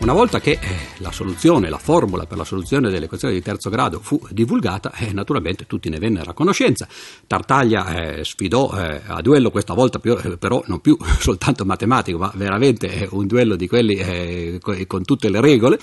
[0.00, 0.58] Una volta che eh,
[1.00, 5.66] la soluzione, la formula per la soluzione dell'equazione di terzo grado fu divulgata, eh, naturalmente
[5.66, 6.88] tutti ne vennero a conoscenza.
[7.26, 12.16] Tartaglia eh, sfidò eh, a duello questa volta più, eh, però non più soltanto matematico,
[12.16, 15.78] ma veramente eh, un duello di quelli con tutte le regole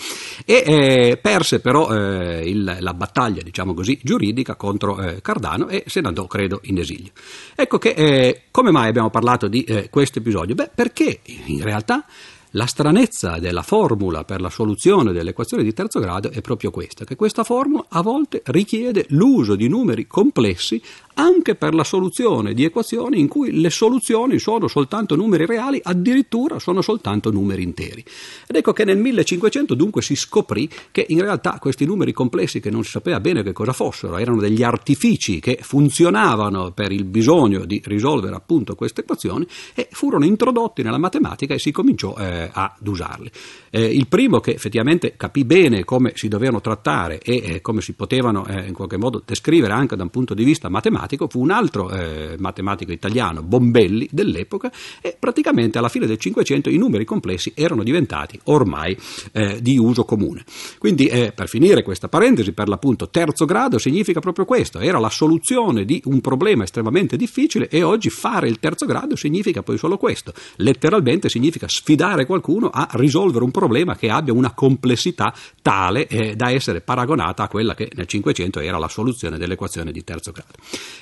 [0.45, 6.25] e perse però il, la battaglia, diciamo così, giuridica contro Cardano e se ne andò,
[6.25, 7.11] credo, in esilio.
[7.55, 10.55] Ecco che come mai abbiamo parlato di questo episodio?
[10.55, 12.03] Beh, perché in realtà
[12.51, 17.15] la stranezza della formula per la soluzione dell'equazione di terzo grado è proprio questa, che
[17.15, 20.81] questa formula a volte richiede l'uso di numeri complessi
[21.17, 26.59] anche per la soluzione di equazioni in cui le soluzioni sono soltanto numeri reali, addirittura
[26.59, 28.03] sono soltanto numeri interi.
[28.47, 32.69] Ed ecco che nel 1500 dunque si scoprì che in realtà questi numeri complessi che
[32.69, 37.65] non si sapeva bene che cosa fossero, erano degli artifici che funzionavano per il bisogno
[37.65, 42.87] di risolvere appunto queste equazioni e furono introdotti nella matematica e si cominciò eh, ad
[42.87, 43.29] usarli.
[43.69, 47.93] Eh, il primo che effettivamente capì bene come si dovevano trattare e eh, come si
[47.93, 51.51] potevano eh, in qualche modo descrivere anche da un punto di vista matematico fu un
[51.51, 54.71] altro eh, matematico italiano, Bombelli, dell'epoca,
[55.01, 58.97] e praticamente alla fine del Cinquecento i numeri complessi erano diventati ormai
[59.31, 60.43] eh, di uso comune.
[60.77, 65.09] Quindi, eh, per finire questa parentesi, per l'appunto terzo grado significa proprio questo, era la
[65.09, 69.97] soluzione di un problema estremamente difficile e oggi fare il terzo grado significa poi solo
[69.97, 76.35] questo, letteralmente significa sfidare qualcuno a risolvere un problema che abbia una complessità tale eh,
[76.35, 80.53] da essere paragonata a quella che nel Cinquecento era la soluzione dell'equazione di terzo grado.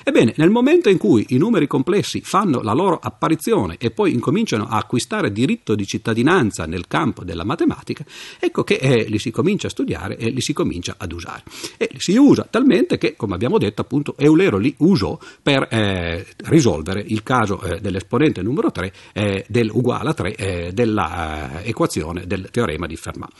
[0.02, 4.66] Ebbene, nel momento in cui i numeri complessi fanno la loro apparizione e poi incominciano
[4.66, 8.04] a acquistare diritto di cittadinanza nel campo della matematica,
[8.38, 11.42] ecco che eh, li si comincia a studiare e li si comincia ad usare.
[11.76, 17.04] E si usa talmente che, come abbiamo detto, appunto, Eulero li usò per eh, risolvere
[17.06, 20.72] il caso eh, dell'esponente numero 3 eh, del uguale a 3 eh,
[21.16, 23.30] eh, del teorema di Fermat.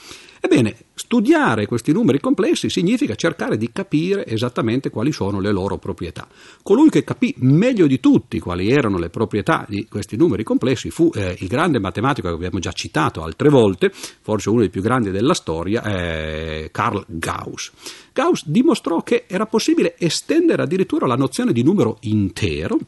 [0.41, 6.29] Ebbene, studiare questi numeri complessi significa cercare di capire esattamente quali sono le loro proprietà.
[6.63, 11.11] Colui che capì meglio di tutti quali erano le proprietà di questi numeri complessi fu
[11.15, 15.11] eh, il grande matematico che abbiamo già citato altre volte, forse uno dei più grandi
[15.11, 17.73] della storia, eh, Carl Gauss.
[18.13, 22.79] Gauss dimostrò che era possibile estendere addirittura la nozione di numero intero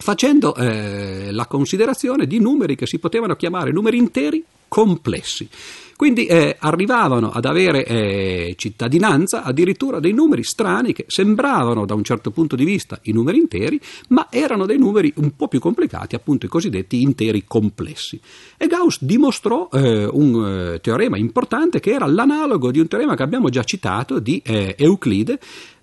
[0.00, 5.48] facendo eh, la considerazione di numeri che si potevano chiamare numeri interi complessi.
[5.96, 12.02] Quindi eh, arrivavano ad avere eh, cittadinanza addirittura dei numeri strani che sembravano da un
[12.02, 13.78] certo punto di vista i numeri interi,
[14.08, 18.18] ma erano dei numeri un po' più complicati, appunto i cosiddetti interi complessi.
[18.56, 23.22] E Gauss dimostrò eh, un eh, teorema importante che era l'analogo di un teorema che
[23.22, 25.38] abbiamo già citato di eh, Euclide,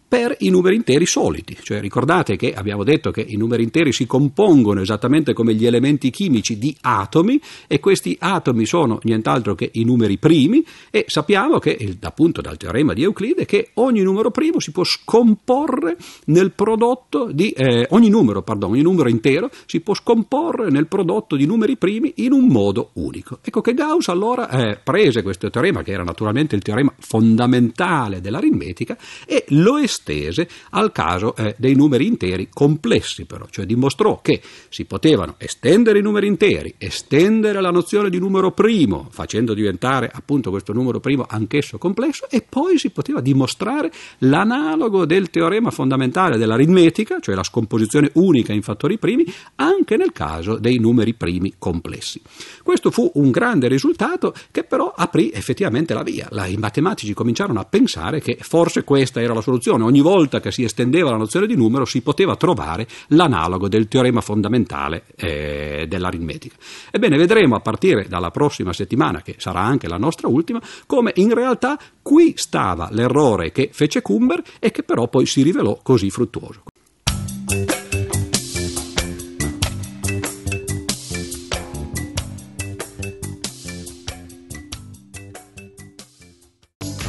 [0.07, 1.57] per i numeri interi soliti.
[1.61, 6.09] Cioè ricordate che abbiamo detto che i numeri interi si compongono esattamente come gli elementi
[6.09, 11.97] chimici di atomi e questi atomi sono nient'altro che i numeri primi e sappiamo che
[12.01, 17.49] appunto dal teorema di Euclide che ogni numero primo si può scomporre nel prodotto di
[17.49, 22.13] eh, ogni numero, pardon, ogni numero intero si può scomporre nel prodotto di numeri primi
[22.17, 23.39] in un modo unico.
[23.43, 28.97] Ecco che Gauss allora eh, prese questo teorema che era naturalmente il teorema fondamentale dell'aritmetica
[29.25, 34.85] e lo estese al caso eh, dei numeri interi complessi però, cioè dimostrò che si
[34.85, 40.73] potevano estendere i numeri interi, estendere la nozione di numero primo, facendo diventare appunto questo
[40.73, 47.35] numero primo anch'esso complesso e poi si poteva dimostrare l'analogo del teorema fondamentale dell'aritmetica, cioè
[47.35, 49.25] la scomposizione unica in fattori primi,
[49.55, 52.21] anche nel caso dei numeri primi complessi.
[52.63, 56.29] Questo fu un grande risultato che però aprì effettivamente la via.
[56.47, 59.83] I matematici cominciarono a pensare che forse questa era la soluzione.
[59.88, 64.19] Ogni volta che si estendeva la nozione di numero si poteva trovare l'analogo del teorema
[64.19, 66.57] fondamentale eh, dell'aritmetica.
[66.91, 71.33] Ebbene, vedremo a partire dalla prossima settimana, che sarà anche la nostra ultima, come in
[71.33, 76.63] realtà qui stava l'errore che fece Kumber e che però poi si rivelò così fruttuoso.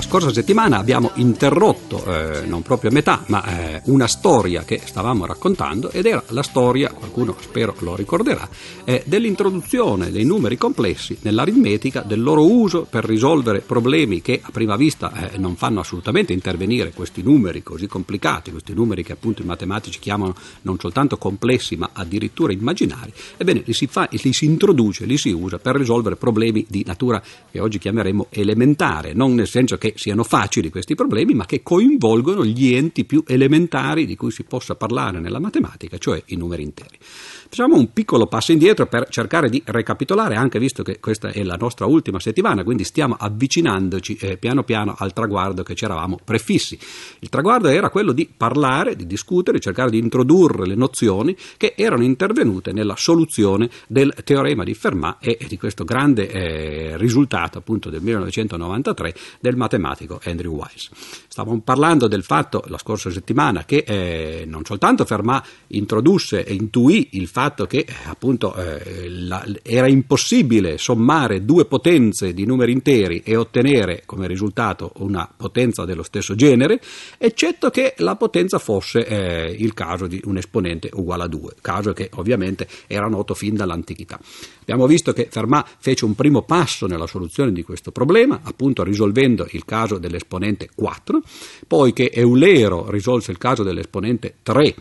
[0.08, 5.26] Scorsa settimana abbiamo interrotto, eh, non proprio a metà, ma eh, una storia che stavamo
[5.26, 8.48] raccontando ed era la storia, qualcuno spero lo ricorderà,
[8.84, 14.76] eh, dell'introduzione dei numeri complessi nell'aritmetica, del loro uso per risolvere problemi che a prima
[14.76, 19.44] vista eh, non fanno assolutamente intervenire questi numeri così complicati, questi numeri che appunto i
[19.44, 23.12] matematici chiamano non soltanto complessi ma addirittura immaginari.
[23.36, 27.22] Ebbene, li si, fa, li si introduce, li si usa per risolvere problemi di natura
[27.50, 32.44] che oggi chiameremo elementare, non nel senso che siano facili questi problemi, ma che coinvolgono
[32.44, 36.96] gli enti più elementari di cui si possa parlare nella matematica, cioè i numeri interi.
[37.50, 41.56] Facciamo un piccolo passo indietro per cercare di recapitolare, anche visto che questa è la
[41.58, 46.78] nostra ultima settimana, quindi stiamo avvicinandoci eh, piano piano al traguardo che ci eravamo prefissi.
[47.20, 51.72] Il traguardo era quello di parlare, di discutere, di cercare di introdurre le nozioni che
[51.74, 57.88] erano intervenute nella soluzione del teorema di Fermat e di questo grande eh, risultato appunto
[57.88, 60.90] del 1993 del matematico Andrew Wise.
[61.26, 67.08] Stavamo parlando del fatto la scorsa settimana che eh, non soltanto Fermat introdusse e intuì
[67.12, 67.36] il fatto
[67.66, 74.26] che appunto eh, la, era impossibile sommare due potenze di numeri interi e ottenere come
[74.26, 76.80] risultato una potenza dello stesso genere,
[77.16, 81.92] eccetto che la potenza fosse eh, il caso di un esponente uguale a 2, caso
[81.92, 84.18] che ovviamente era noto fin dall'antichità.
[84.62, 89.46] Abbiamo visto che Fermat fece un primo passo nella soluzione di questo problema, appunto risolvendo
[89.52, 91.22] il caso dell'esponente 4,
[91.68, 94.74] poi che Eulero risolse il caso dell'esponente 3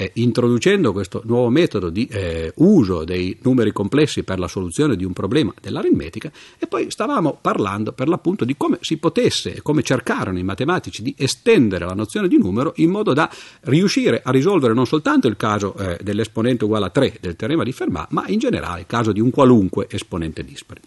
[0.00, 5.04] eh, introducendo questo nuovo metodo di eh, uso dei numeri complessi per la soluzione di
[5.04, 9.82] un problema dell'aritmetica e poi stavamo parlando per l'appunto di come si potesse e come
[9.82, 13.30] cercarono i matematici di estendere la nozione di numero in modo da
[13.62, 17.72] riuscire a risolvere non soltanto il caso eh, dell'esponente uguale a 3 del teorema di
[17.72, 20.80] Fermat, ma in generale il caso di un qualunque esponente dispari.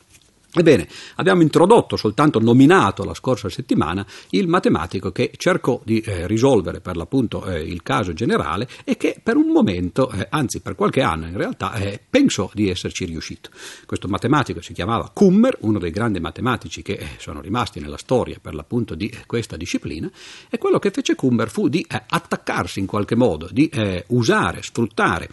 [0.55, 6.79] Ebbene, abbiamo introdotto, soltanto nominato la scorsa settimana, il matematico che cercò di eh, risolvere
[6.79, 11.01] per l'appunto eh, il caso generale e che per un momento, eh, anzi per qualche
[11.01, 13.49] anno in realtà, eh, pensò di esserci riuscito.
[13.87, 18.37] Questo matematico si chiamava Kummer, uno dei grandi matematici che eh, sono rimasti nella storia
[18.39, 20.07] per l'appunto di eh, questa disciplina,
[20.51, 23.69] e quello che fece Kummer fu di attaccarsi in qualche modo, di
[24.07, 25.29] usare, sfruttare,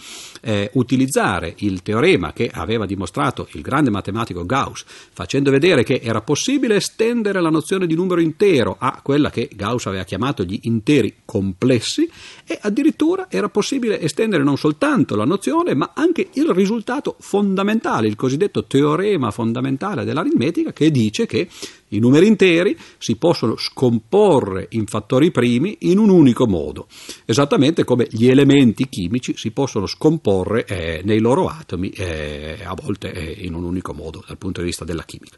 [0.73, 6.77] utilizzare il teorema che aveva dimostrato il grande matematico Gauss facendo vedere che era possibile
[6.77, 12.09] estendere la nozione di numero intero a quella che Gauss aveva chiamato gli interi complessi
[12.47, 18.17] e addirittura era possibile estendere non soltanto la nozione ma anche il risultato fondamentale, il
[18.17, 21.49] cosiddetto teorema fondamentale dell'aritmetica che dice che
[21.91, 26.87] i numeri interi si possono scomporre in fattori primi in un unico modo,
[27.25, 33.13] esattamente come gli elementi chimici si possono scomporre eh, nei loro atomi, eh, a volte
[33.13, 35.37] eh, in un unico modo dal punto di vista della chimica.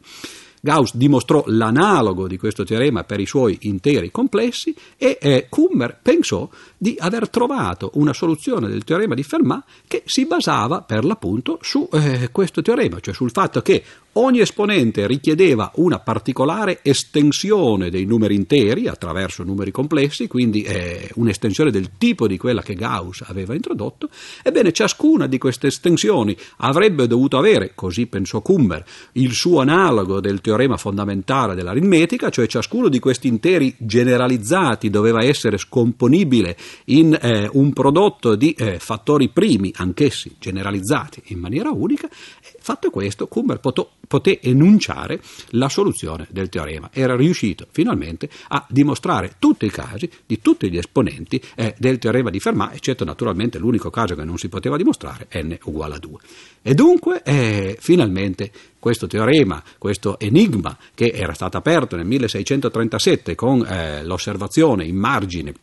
[0.65, 6.47] Gauss dimostrò l'analogo di questo teorema per i suoi interi complessi e eh, Kummer pensò
[6.83, 11.87] di aver trovato una soluzione del teorema di Fermat che si basava per l'appunto su
[11.93, 13.81] eh, questo teorema, cioè sul fatto che
[14.13, 21.71] ogni esponente richiedeva una particolare estensione dei numeri interi attraverso numeri complessi, quindi eh, un'estensione
[21.71, 24.09] del tipo di quella che Gauss aveva introdotto,
[24.43, 30.41] ebbene ciascuna di queste estensioni avrebbe dovuto avere, così pensò Kummer, il suo analogo del
[30.41, 37.73] teorema fondamentale dell'aritmetica, cioè ciascuno di questi interi generalizzati doveva essere scomponibile in eh, un
[37.73, 44.39] prodotto di eh, fattori primi, anch'essi generalizzati in maniera unica, fatto questo Kummer poté, poté
[44.41, 46.89] enunciare la soluzione del teorema.
[46.93, 52.29] Era riuscito finalmente a dimostrare tutti i casi di tutti gli esponenti eh, del teorema
[52.29, 56.17] di Fermat, eccetto naturalmente l'unico caso che non si poteva dimostrare, n uguale a 2.
[56.61, 63.65] E dunque, eh, finalmente, questo teorema, questo enigma che era stato aperto nel 1637 con
[63.65, 65.53] eh, l'osservazione in margine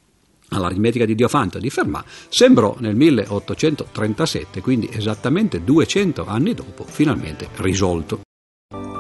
[0.51, 8.20] all'aritmetica di Diofante di Fermat, sembrò nel 1837, quindi esattamente 200 anni dopo, finalmente risolto.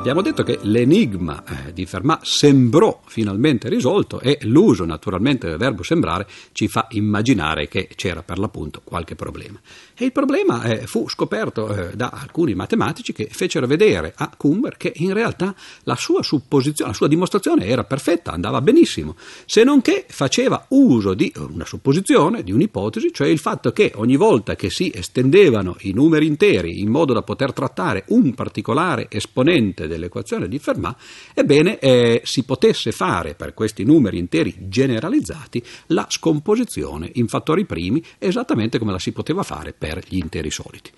[0.00, 5.82] Abbiamo detto che l'enigma eh, di Fermat sembrò finalmente risolto e l'uso naturalmente del verbo
[5.82, 9.60] sembrare ci fa immaginare che c'era per l'appunto qualche problema.
[9.94, 14.78] E il problema eh, fu scoperto eh, da alcuni matematici che fecero vedere a Kummer
[14.78, 19.82] che in realtà la sua supposizione, la sua dimostrazione era perfetta, andava benissimo, se non
[19.82, 24.70] che faceva uso di una supposizione, di un'ipotesi, cioè il fatto che ogni volta che
[24.70, 30.58] si estendevano i numeri interi in modo da poter trattare un particolare esponente dell'equazione di
[30.58, 30.98] Fermat,
[31.34, 38.02] ebbene eh, si potesse fare per questi numeri interi generalizzati la scomposizione in fattori primi
[38.18, 40.90] esattamente come la si poteva fare per gli interi soliti.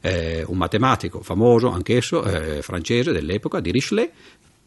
[0.00, 4.12] Eh, un matematico famoso, anch'esso eh, francese dell'epoca, di Richelet,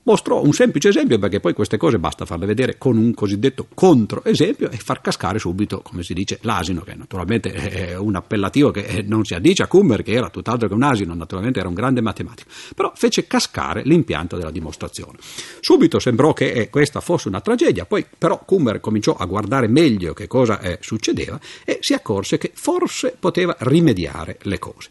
[0.03, 4.71] Mostrò un semplice esempio perché poi queste cose basta farle vedere con un cosiddetto controesempio
[4.71, 9.25] e far cascare subito, come si dice, l'asino, che naturalmente è un appellativo che non
[9.25, 12.49] si addice a Kummer, che era tutt'altro che un asino, naturalmente era un grande matematico,
[12.73, 15.19] però fece cascare l'impianto della dimostrazione.
[15.59, 20.13] Subito sembrò che eh, questa fosse una tragedia, poi però Kummer cominciò a guardare meglio
[20.13, 24.89] che cosa eh, succedeva e si accorse che forse poteva rimediare le cose.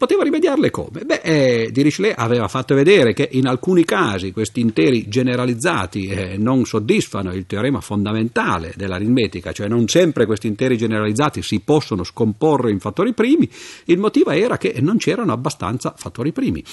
[0.00, 1.02] Poteva rimediarle come?
[1.04, 6.64] Beh, eh, Dirichlet aveva fatto vedere che in alcuni casi questi interi generalizzati eh, non
[6.64, 12.80] soddisfano il teorema fondamentale dell'aritmetica, cioè non sempre questi interi generalizzati si possono scomporre in
[12.80, 13.46] fattori primi,
[13.84, 16.64] il motivo era che non c'erano abbastanza fattori primi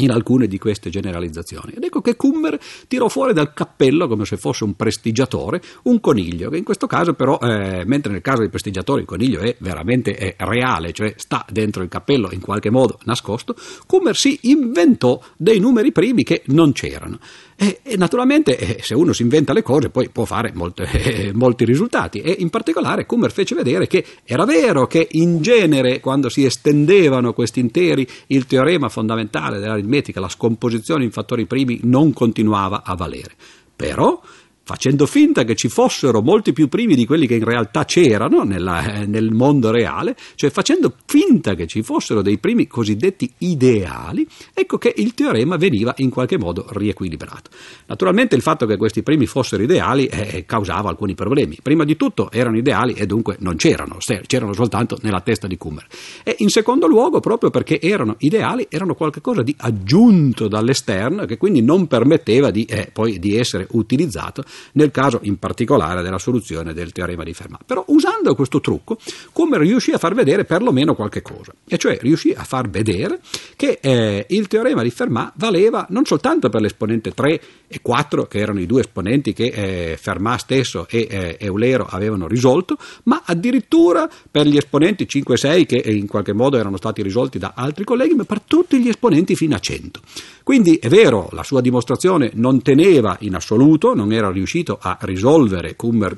[0.00, 1.72] in alcune di queste generalizzazioni.
[1.76, 6.50] Ed ecco che Kummer tirò fuori dal cappello, come se fosse un prestigiatore, un coniglio,
[6.50, 10.14] che in questo caso però, eh, mentre nel caso dei prestigiatori il coniglio è veramente
[10.14, 13.54] è reale, cioè sta dentro il cappello in qualche modo nascosto,
[13.86, 17.18] Kummer si inventò dei numeri primi che non c'erano.
[17.60, 21.32] E, e naturalmente eh, se uno si inventa le cose poi può fare molte, eh,
[21.32, 26.28] molti risultati e in particolare Kummer fece vedere che era vero che in genere quando
[26.28, 32.84] si estendevano questi interi il teorema fondamentale dell'aritmetica, la scomposizione in fattori primi non continuava
[32.84, 33.32] a valere.
[33.74, 34.20] Però
[34.68, 38.96] facendo finta che ci fossero molti più primi di quelli che in realtà c'erano nella,
[38.96, 44.76] eh, nel mondo reale, cioè facendo finta che ci fossero dei primi cosiddetti ideali, ecco
[44.76, 47.48] che il teorema veniva in qualche modo riequilibrato.
[47.86, 51.56] Naturalmente il fatto che questi primi fossero ideali eh, causava alcuni problemi.
[51.62, 53.96] Prima di tutto erano ideali e dunque non c'erano,
[54.26, 55.86] c'erano soltanto nella testa di Kummer.
[56.22, 61.62] E in secondo luogo, proprio perché erano ideali, erano qualcosa di aggiunto dall'esterno che quindi
[61.62, 66.92] non permetteva di, eh, poi di essere utilizzato nel caso in particolare della soluzione del
[66.92, 67.62] teorema di Fermat.
[67.64, 68.98] Però usando questo trucco,
[69.32, 73.20] come riuscì a far vedere perlomeno qualche cosa, e cioè riuscì a far vedere
[73.56, 78.38] che eh, il teorema di Fermat valeva non soltanto per l'esponente 3 e 4, che
[78.38, 84.08] erano i due esponenti che eh, Fermat stesso e eh, Eulero avevano risolto, ma addirittura
[84.30, 87.84] per gli esponenti 5 e 6 che in qualche modo erano stati risolti da altri
[87.84, 90.00] colleghi, ma per tutti gli esponenti fino a 100.
[90.42, 95.76] Quindi è vero, la sua dimostrazione non teneva in assoluto, non era riuscito a risolvere
[95.76, 96.16] Kummer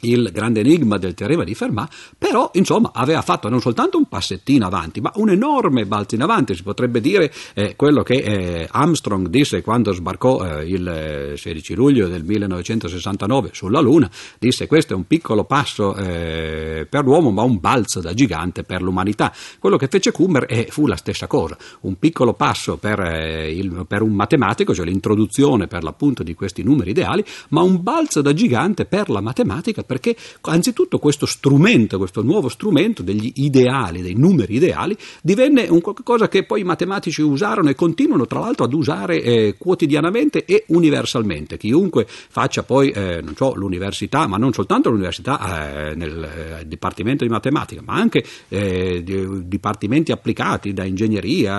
[0.00, 4.66] il grande enigma del teorema di Fermat, però insomma aveva fatto non soltanto un passettino
[4.66, 9.28] avanti, ma un enorme balzo in avanti, si potrebbe dire eh, quello che eh, Armstrong
[9.28, 14.96] disse quando sbarcò eh, il 16 eh, luglio del 1969 sulla Luna, disse questo è
[14.96, 19.32] un piccolo passo eh, per l'uomo ma un balzo da gigante per l'umanità.
[19.58, 22.98] Quello che fece Kummer eh, fu la stessa cosa, un piccolo passo per,
[23.48, 28.20] il, per un matematico, cioè l'introduzione per l'appunto di questi numeri ideali, ma un balzo
[28.20, 34.14] da gigante per la matematica perché anzitutto questo strumento, questo nuovo strumento degli ideali, dei
[34.14, 38.72] numeri ideali, divenne un qualcosa che poi i matematici usarono e continuano tra l'altro ad
[38.72, 41.56] usare eh, quotidianamente e universalmente.
[41.56, 47.30] Chiunque faccia poi eh, so, l'università, ma non soltanto l'università eh, nel eh, dipartimento di
[47.30, 51.54] matematica, ma anche eh, di, dipartimenti applicati da ingegneria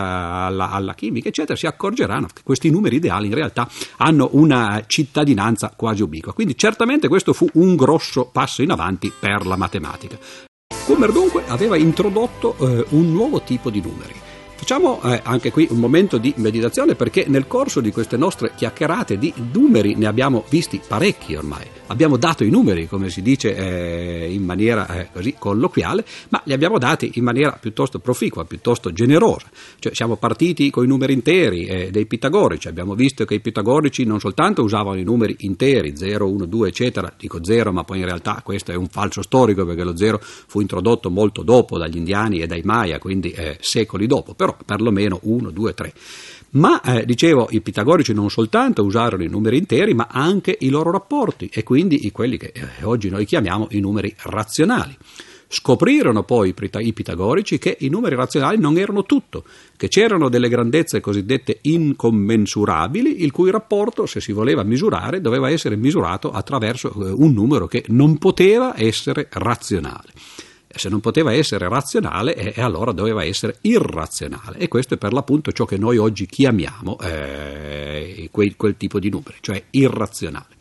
[0.46, 5.74] alla, alla chimica, eccetera, si accorgeranno che questi numeri ideali in realtà hanno una cittadinanza
[5.76, 6.34] quasi ubiqua.
[6.34, 10.18] Quindi certamente questo fu un grosso passo in avanti per la matematica.
[10.86, 14.16] Kummer dunque aveva introdotto eh, un nuovo tipo di numeri.
[14.58, 19.18] Facciamo eh, anche qui un momento di meditazione perché nel corso di queste nostre chiacchierate
[19.18, 21.66] di numeri ne abbiamo visti parecchi ormai.
[21.90, 26.52] Abbiamo dato i numeri, come si dice eh, in maniera eh, così colloquiale, ma li
[26.52, 29.48] abbiamo dati in maniera piuttosto proficua, piuttosto generosa.
[29.80, 34.04] Cioè, siamo partiti con i numeri interi eh, dei pitagorici, abbiamo visto che i pitagorici
[34.04, 38.06] non soltanto usavano i numeri interi, 0, 1, 2, eccetera, dico 0, ma poi in
[38.06, 42.42] realtà questo è un falso storico perché lo 0 fu introdotto molto dopo dagli indiani
[42.42, 45.94] e dai Maya, quindi eh, secoli dopo, però perlomeno 1, 2, 3.
[46.52, 50.92] Ma, eh, dicevo, i pitagorici non soltanto usarono i numeri interi, ma anche i loro
[50.92, 54.96] rapporti e quindi quelli che eh, oggi noi chiamiamo i numeri razionali.
[55.50, 59.46] Scoprirono poi i pitagorici che i numeri razionali non erano tutto,
[59.78, 65.78] che c'erano delle grandezze cosiddette incommensurabili, il cui rapporto, se si voleva misurare, doveva essere
[65.78, 70.12] misurato attraverso eh, un numero che non poteva essere razionale
[70.68, 74.58] se non poteva essere razionale, eh, allora doveva essere irrazionale.
[74.58, 79.10] E questo è per l'appunto ciò che noi oggi chiamiamo eh, quel, quel tipo di
[79.10, 80.56] numeri, cioè irrazionale.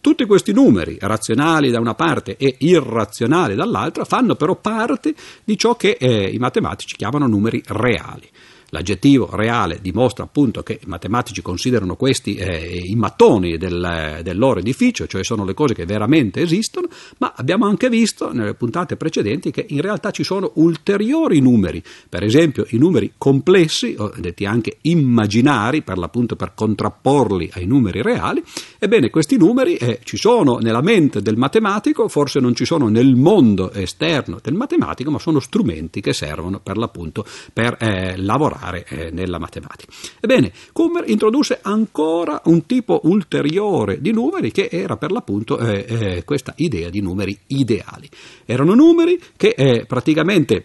[0.00, 5.14] Tutti questi numeri, razionali da una parte e irrazionali dall'altra, fanno però parte
[5.44, 8.28] di ciò che eh, i matematici chiamano numeri reali.
[8.74, 14.60] L'aggettivo reale dimostra appunto che i matematici considerano questi eh, i mattoni del, del, loro
[14.60, 19.50] edificio, cioè sono le cose che veramente esistono, ma abbiamo anche visto nelle puntate precedenti
[19.50, 25.82] che in realtà ci sono ulteriori numeri, per esempio i numeri complessi, detti anche immaginari,
[25.82, 28.42] per l'appunto per contrapporli ai numeri reali.
[28.78, 33.16] Ebbene, questi numeri eh, ci sono nella mente del matematico, forse non ci sono nel
[33.16, 38.84] mondo esterno del matematico, ma sono strumenti che servono per l'appunto per eh, lavorare fare
[38.88, 39.92] eh, nella matematica.
[40.20, 46.24] Ebbene, Kummer introdusse ancora un tipo ulteriore di numeri che era per l'appunto eh, eh,
[46.24, 48.08] questa idea di numeri ideali.
[48.44, 50.64] Erano numeri che eh, praticamente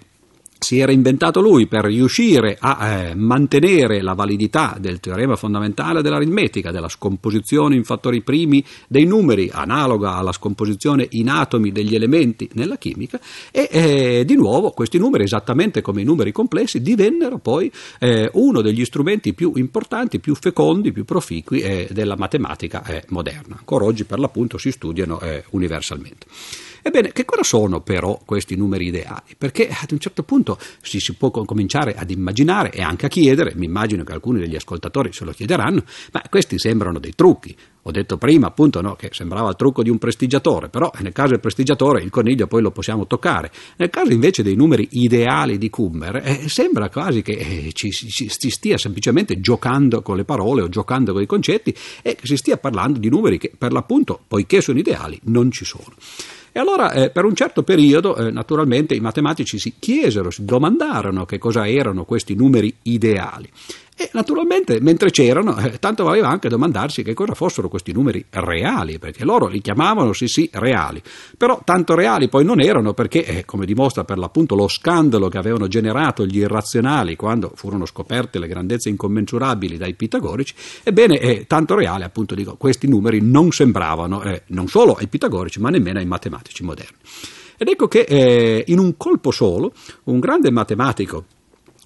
[0.60, 6.72] si era inventato lui per riuscire a eh, mantenere la validità del teorema fondamentale dell'aritmetica,
[6.72, 12.78] della scomposizione in fattori primi dei numeri, analoga alla scomposizione in atomi degli elementi nella
[12.78, 13.20] chimica,
[13.51, 18.62] e eh, di nuovo questi numeri, esattamente come i numeri complessi, divennero poi eh, uno
[18.62, 23.55] degli strumenti più importanti, più fecondi, più proficui eh, della matematica eh, moderna.
[23.58, 26.26] Ancora oggi per l'appunto si studiano eh, universalmente.
[26.82, 29.36] Ebbene, che cosa sono però questi numeri ideali?
[29.38, 33.53] Perché ad un certo punto si, si può cominciare ad immaginare e anche a chiedere,
[33.55, 37.55] mi immagino che alcuni degli ascoltatori se lo chiederanno, ma questi sembrano dei trucchi.
[37.88, 41.30] Ho detto prima appunto no, che sembrava il trucco di un prestigiatore, però nel caso
[41.30, 43.49] del prestigiatore il coniglio poi lo possiamo toccare.
[43.78, 48.49] Nel caso invece dei numeri ideali di Kummer, eh, sembra quasi che eh, ci, si
[48.49, 52.57] stia semplicemente giocando con le parole o giocando con i concetti e che si stia
[52.57, 55.93] parlando di numeri che per l'appunto, poiché sono ideali, non ci sono.
[56.58, 61.24] E allora eh, per un certo periodo eh, naturalmente i matematici si chiesero, si domandarono
[61.24, 63.47] che cosa erano questi numeri ideali.
[64.00, 69.00] E naturalmente, mentre c'erano, eh, tanto valeva anche domandarsi che cosa fossero questi numeri reali,
[69.00, 71.02] perché loro li chiamavano sì sì reali,
[71.36, 75.39] però tanto reali poi non erano perché, eh, come dimostra per l'appunto lo scandalo che
[75.39, 81.74] avevano generato gli irrazionali quando furono scoperte le grandezze incommensurabili dai pitagorici, ebbene, eh, tanto
[81.74, 86.06] reali appunto dico, questi numeri non sembravano eh, non solo ai pitagorici ma nemmeno ai
[86.06, 86.98] matematici moderni.
[87.58, 89.74] Ed ecco che eh, in un colpo solo
[90.04, 91.26] un grande matematico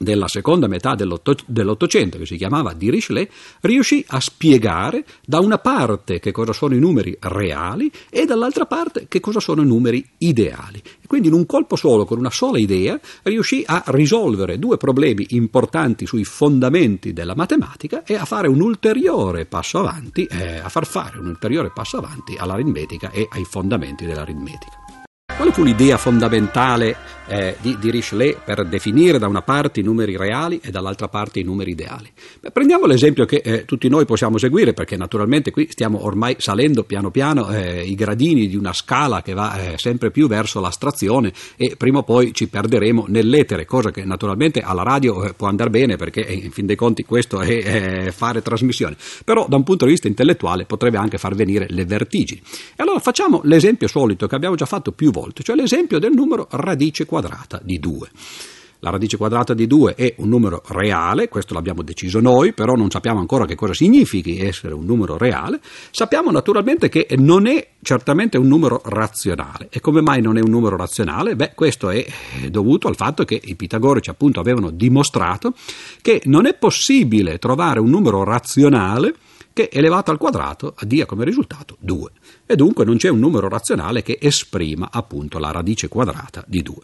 [0.02, 3.32] della seconda metà dell'Ottocento, che si chiamava Dirichlet,
[3.62, 9.06] riuscì a spiegare da una parte che cosa sono i numeri reali e dall'altra parte
[9.08, 10.82] che cosa sono i numeri ideali.
[11.06, 16.06] quindi in un colpo solo, con una sola idea, riuscì a risolvere due problemi importanti
[16.06, 21.20] sui fondamenti della matematica e a fare un ulteriore passo avanti, eh, a far fare
[21.20, 24.80] un ulteriore passo avanti all'aritmetica e ai fondamenti dell'aritmetica.
[25.36, 26.96] Quale fu l'idea fondamentale
[27.32, 31.40] eh, di, di, Richelet per definire da una parte i numeri reali e dall'altra parte
[31.40, 32.12] i numeri ideali?
[32.42, 36.84] Beh, prendiamo l'esempio che eh, tutti noi possiamo seguire, perché naturalmente qui stiamo ormai salendo
[36.84, 41.32] piano piano eh, i gradini di una scala che va eh, sempre più verso l'astrazione
[41.56, 45.70] e prima o poi ci perderemo nell'etere, cosa che naturalmente alla radio eh, può andare
[45.70, 49.86] bene perché eh, in fin dei conti questo è fare trasmissione, però da un punto
[49.86, 52.42] di vista intellettuale potrebbe anche far venire le vertigini.
[52.76, 56.48] E allora facciamo l'esempio solito che abbiamo già fatto più volte cioè l'esempio del numero
[56.52, 57.21] radice quadrata
[57.64, 58.10] di 2.
[58.84, 62.90] La radice quadrata di 2 è un numero reale, questo l'abbiamo deciso noi, però non
[62.90, 65.60] sappiamo ancora che cosa significhi essere un numero reale.
[65.92, 69.68] Sappiamo naturalmente che non è certamente un numero razionale.
[69.70, 71.36] E come mai non è un numero razionale?
[71.36, 72.04] Beh, questo è
[72.50, 75.54] dovuto al fatto che i pitagorici appunto avevano dimostrato
[76.02, 79.14] che non è possibile trovare un numero razionale
[79.54, 82.10] che elevato al quadrato dia come risultato 2
[82.48, 86.76] e dunque non c'è un numero razionale che esprima appunto la radice quadrata di 2.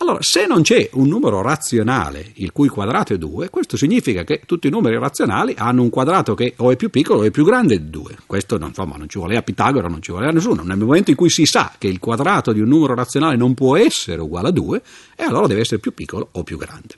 [0.00, 4.42] Allora, se non c'è un numero razionale il cui quadrato è 2, questo significa che
[4.46, 7.44] tutti i numeri razionali hanno un quadrato che o è più piccolo o è più
[7.44, 8.18] grande di 2.
[8.24, 10.62] Questo insomma, non ci vuole a Pitagora, non ci vuole a nessuno.
[10.62, 13.76] Nel momento in cui si sa che il quadrato di un numero razionale non può
[13.76, 14.82] essere uguale a 2,
[15.16, 16.94] e allora deve essere più piccolo o più grande.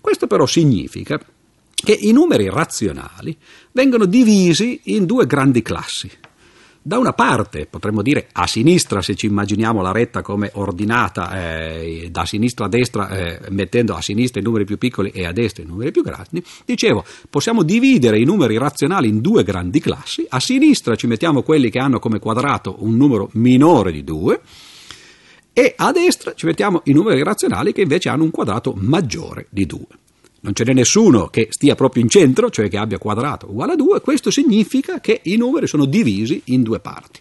[0.00, 1.20] Questo però significa
[1.74, 3.36] che i numeri razionali
[3.72, 6.08] vengono divisi in due grandi classi.
[6.86, 12.10] Da una parte, potremmo dire a sinistra, se ci immaginiamo la retta come ordinata eh,
[12.12, 15.64] da sinistra a destra, eh, mettendo a sinistra i numeri più piccoli e a destra
[15.64, 20.26] i numeri più grandi, dicevo, possiamo dividere i numeri razionali in due grandi classi.
[20.28, 24.40] A sinistra ci mettiamo quelli che hanno come quadrato un numero minore di 2
[25.54, 29.66] e a destra ci mettiamo i numeri razionali che invece hanno un quadrato maggiore di
[29.66, 29.84] 2
[30.40, 33.76] non ce n'è nessuno che stia proprio in centro, cioè che abbia quadrato uguale a
[33.76, 37.20] 2, questo significa che i numeri sono divisi in due parti.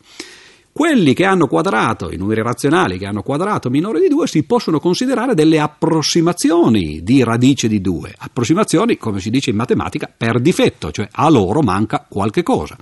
[0.72, 4.82] Quelli che hanno quadrato, i numeri razionali che hanno quadrato minore di 2, si possono
[4.82, 8.13] considerare delle approssimazioni di radice di 2.
[8.18, 12.76] Approssimazioni, come si dice in matematica, per difetto, cioè a loro manca qualche cosa.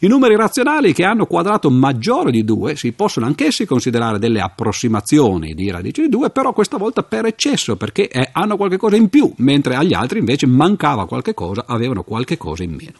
[0.00, 5.54] I numeri razionali che hanno quadrato maggiore di 2 si possono anch'essi considerare delle approssimazioni
[5.54, 9.08] di radice di 2, però questa volta per eccesso, perché eh, hanno qualche cosa in
[9.08, 12.92] più, mentre agli altri invece mancava qualche cosa, avevano qualche cosa in meno.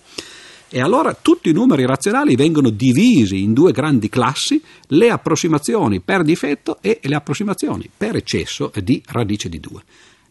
[0.68, 6.24] E allora tutti i numeri razionali vengono divisi in due grandi classi, le approssimazioni per
[6.24, 9.82] difetto e le approssimazioni per eccesso di radice di 2.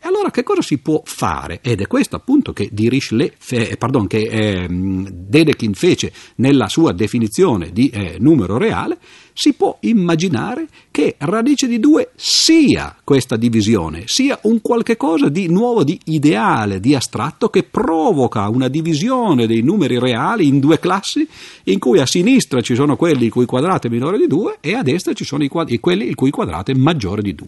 [0.08, 1.60] E allora che cosa si può fare?
[1.62, 7.74] Ed è questo appunto che, Dirichlet, fe, pardon, che eh, Dedekind fece nella sua definizione
[7.74, 8.97] di eh, numero reale,
[9.38, 15.48] si può immaginare che radice di 2 sia questa divisione, sia un qualche cosa di
[15.48, 21.28] nuovo, di ideale, di astratto che provoca una divisione dei numeri reali in due classi
[21.66, 24.74] in cui a sinistra ci sono quelli il cui quadrato è minore di 2 e
[24.74, 27.48] a destra ci sono quadri, quelli il cui quadrato è maggiore di 2.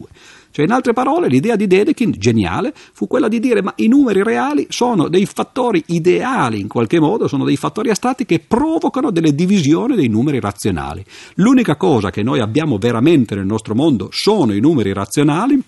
[0.52, 4.22] Cioè, in altre parole, l'idea di Dedekind, geniale, fu quella di dire ma i numeri
[4.24, 9.32] reali sono dei fattori ideali in qualche modo, sono dei fattori astratti che provocano delle
[9.32, 11.04] divisioni dei numeri razionali.
[11.34, 15.58] L'unica cosa che noi abbiamo veramente nel nostro mondo sono i numeri razionali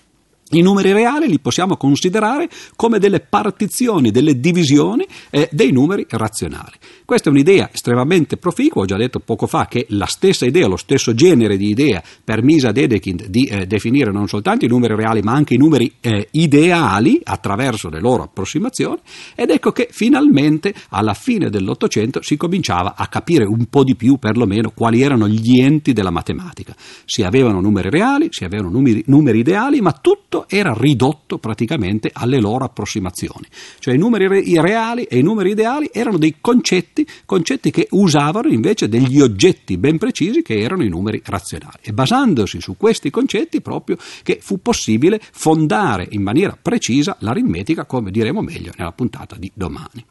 [0.57, 6.71] i numeri reali li possiamo considerare come delle partizioni, delle divisioni eh, dei numeri razionali.
[7.05, 10.77] Questa è un'idea estremamente proficua, ho già detto poco fa che la stessa idea, lo
[10.77, 15.21] stesso genere di idea permise a Dedekind di eh, definire non soltanto i numeri reali
[15.21, 18.99] ma anche i numeri eh, ideali attraverso le loro approssimazioni
[19.35, 24.17] ed ecco che finalmente alla fine dell'Ottocento si cominciava a capire un po' di più
[24.17, 26.75] perlomeno quali erano gli enti della matematica.
[27.05, 32.39] Si avevano numeri reali, si avevano numeri, numeri ideali, ma tutto era ridotto praticamente alle
[32.39, 33.47] loro approssimazioni.
[33.79, 38.87] Cioè i numeri reali e i numeri ideali erano dei concetti, concetti che usavano invece
[38.87, 41.79] degli oggetti ben precisi che erano i numeri razionali.
[41.81, 48.11] E basandosi su questi concetti proprio che fu possibile fondare in maniera precisa l'aritmetica, come
[48.11, 50.05] diremo meglio nella puntata di domani.